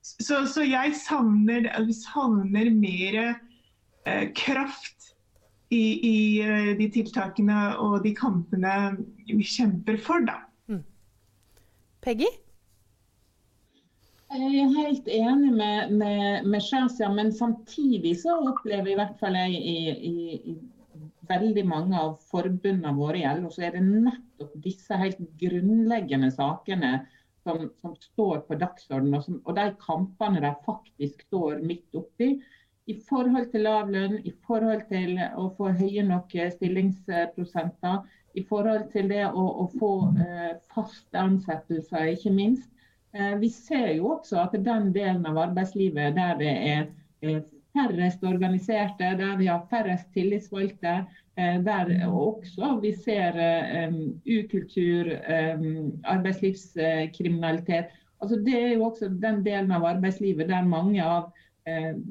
[0.03, 3.37] Så, så jeg savner, savner mer
[4.37, 4.95] kraft
[5.69, 8.73] i, i, eh, de tiltakene og de kampene
[9.27, 10.25] vi kjemper for.
[10.27, 10.39] Da.
[10.69, 10.83] Mm.
[12.05, 12.29] Peggy?
[14.35, 19.37] Jeg er helt enig med, med, med Shazia, men samtidig så opplever i hvert fall
[19.37, 19.75] jeg i,
[20.09, 20.55] i, i
[21.29, 26.97] veldig mange av forbundene våre i LO, så er det nettopp disse helt grunnleggende sakene
[27.45, 32.33] som, som står på dagsordenen, og, og, de kampene de faktisk står midt oppi.
[32.85, 38.03] I forhold til lav lønn, i forhold til å få høye nok stillingsprosenter,
[38.37, 42.69] i forhold til det å, å få eh, faste ansettelser, ikke minst.
[43.15, 47.41] Eh, vi ser jo også at den delen av arbeidslivet der det er
[47.75, 50.93] færrest organiserte, der vi har færrest tillitsvalgte,
[51.39, 53.39] eh, der også vi ser
[53.87, 53.97] um,
[54.29, 55.09] ukultur,
[56.05, 57.89] arbeidslivskriminalitet.
[58.21, 61.31] Altså det er jo også den delen av arbeidslivet der mange av
[61.67, 62.05] um,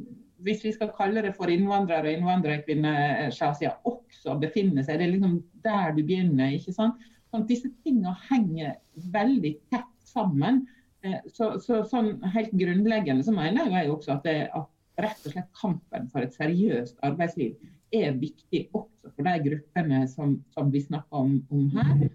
[0.45, 5.01] hvis vi skal kalle det for innvandrere og innvandrerkvinner, Shazia, også befinner seg.
[5.01, 6.53] Det er liksom der du begynner.
[6.53, 7.01] ikke sant?
[7.33, 8.77] Sånn disse tingene henger
[9.15, 10.65] veldig tett sammen.
[11.05, 15.35] Eh, så, så, sånn helt grunnleggende så mener jeg også at, det, at rett og
[15.35, 17.57] slett kampen for et seriøst arbeidsliv
[17.95, 22.07] er viktig også for de gruppene som, som vi snakker om, om her.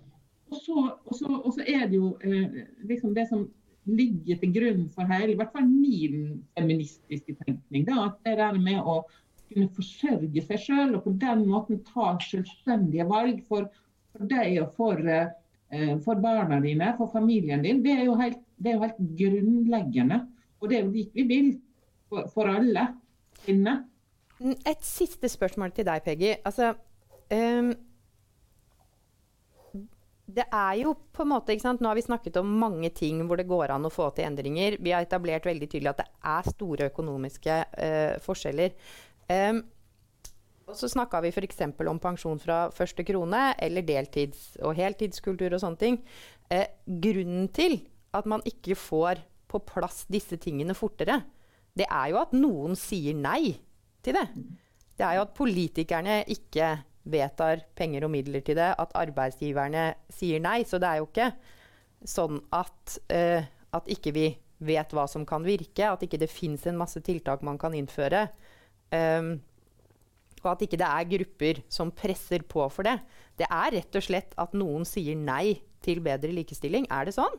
[0.49, 3.47] Og så, og, så, og så, er det jo eh, liksom det som
[3.87, 7.87] ligger til grunn for hele, i hvert fall min feministiske tenkning.
[7.87, 9.01] Da, at det der med å
[9.49, 13.69] kunne forsørge seg sjøl og på den måten ta selvstendige valg for,
[14.13, 18.43] for deg og for, eh, for barna dine, for familien din, det er jo helt
[18.67, 20.19] er jo helt grunnleggende.
[20.59, 21.49] Og det er jo dit vi vil
[22.09, 22.87] for, for alle
[23.43, 23.83] kvinner.
[24.39, 26.33] Et siste spørsmål til deg, Peggy.
[26.47, 26.73] Altså,
[27.31, 27.71] um,
[30.29, 31.81] det er jo på en måte, ikke sant?
[31.81, 34.77] Nå har vi snakket om mange ting hvor det går an å få til endringer.
[34.81, 38.75] Vi har etablert veldig tydelig at det er store økonomiske uh, forskjeller.
[39.29, 39.63] Um,
[40.69, 41.63] og så snakka vi f.eks.
[41.81, 45.99] om pensjon fra første krone, eller deltids- og heltidskultur og sånne ting.
[46.53, 47.79] Uh, grunnen til
[48.13, 51.23] at man ikke får på plass disse tingene fortere,
[51.73, 53.55] det er jo at noen sier nei
[54.05, 54.27] til det.
[54.99, 56.73] Det er jo at politikerne ikke
[57.11, 60.61] vedtar penger og midler til det, at arbeidsgiverne sier nei.
[60.67, 61.31] Så det er jo ikke
[62.07, 63.43] sånn at, uh,
[63.75, 64.29] at ikke vi
[64.69, 68.27] vet hva som kan virke, at ikke det fins en masse tiltak man kan innføre.
[68.91, 69.37] Um,
[70.43, 72.97] og at ikke det er grupper som presser på for det.
[73.39, 76.87] Det er rett og slett at noen sier nei til bedre likestilling.
[76.91, 77.35] Er det sånn?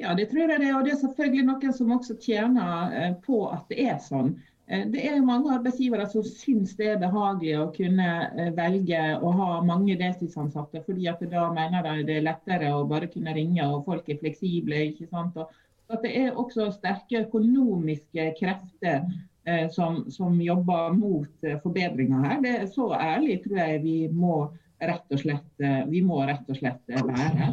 [0.00, 0.76] Ja, det tror jeg det er.
[0.78, 4.34] Og det er selvfølgelig noen som også tjener eh, på at det er sånn.
[4.70, 9.00] Eh, det er jo mange arbeidsgivere som syns det er behagelig å kunne eh, velge
[9.18, 13.34] å ha mange deltidsansatte, fordi at da mener de det er lettere å bare kunne
[13.34, 14.84] ringe og folk er fleksible.
[14.92, 15.40] ikke sant?
[15.40, 15.50] Og
[15.90, 19.02] at det er også sterke økonomiske krefter
[19.44, 22.40] eh, som, som, jobber mot eh, forbedringer her.
[22.44, 24.44] Det er så ærlig tror jeg vi må
[24.80, 27.52] rett og slett, eh, vi må rett og slett være.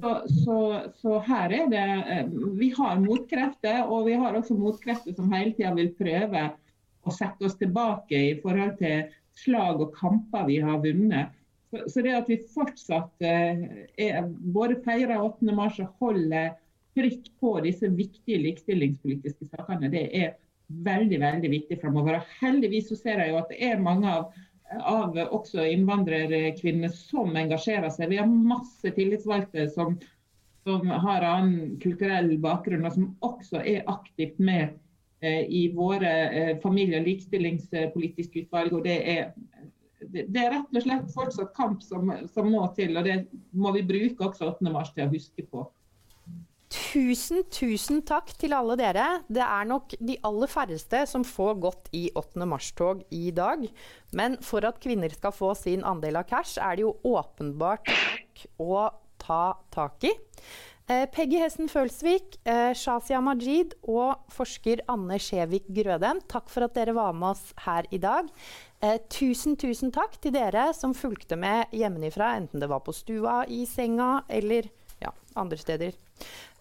[0.00, 0.12] Så,
[0.44, 0.58] så,
[0.96, 5.52] så, her er det eh, Vi har motkrefter, og vi har også motkrefter som hele
[5.56, 6.48] tida vil prøve
[7.04, 11.34] å sette oss tilbake i forhold til slag og kamper vi har vunnet.
[11.70, 13.64] Så, så det at vi fortsatt eh,
[14.00, 14.22] er,
[14.54, 15.50] både feirer 8.
[15.52, 16.54] mars og holder
[16.94, 20.34] trykk på disse viktige likestillingspolitiske sakene, det er
[20.84, 22.22] veldig veldig viktig framover.
[22.40, 24.30] Heldigvis så ser jeg jo at det er mange av
[24.72, 28.10] av også innvandrerkvinner som engasjerer seg.
[28.10, 29.98] Vi har masse tillitsvalgte som,
[30.64, 34.74] som har annen kulturell bakgrunn, og som også er aktivt med
[35.20, 38.72] eh, i våre eh, familie- og likestillingspolitiske utvalg.
[38.72, 39.30] og det er,
[40.00, 43.86] det, er rett og slett fortsatt kamp som, som må til, og det må vi
[43.86, 44.72] bruke også 8.
[44.72, 45.68] mars til å huske på.
[46.72, 49.06] Tusen, tusen takk til alle dere.
[49.28, 52.46] Det er nok de aller færreste som får gått i 8.
[52.48, 53.66] mars-tog i dag.
[54.16, 58.46] Men for at kvinner skal få sin andel av cash, er det jo åpenbart nok
[58.62, 58.86] å
[59.22, 59.42] ta
[59.74, 60.14] tak i.
[60.84, 66.74] Eh, Peggy Hessen Følsvik, eh, Shazia Majid og forsker Anne Skjevik Grødem, takk for at
[66.76, 68.28] dere var med oss her i dag.
[68.82, 73.46] Eh, tusen, tusen takk til dere som fulgte med hjemmefra, enten det var på stua,
[73.48, 74.68] i senga eller
[75.00, 75.96] ja, andre steder.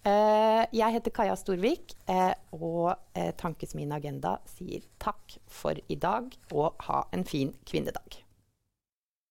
[0.04, 6.28] Uh, jeg heter Kaja Storvik, uh, og uh, Tankesmien Agenda sier takk for i dag,
[6.52, 8.18] og ha en fin kvinnedag.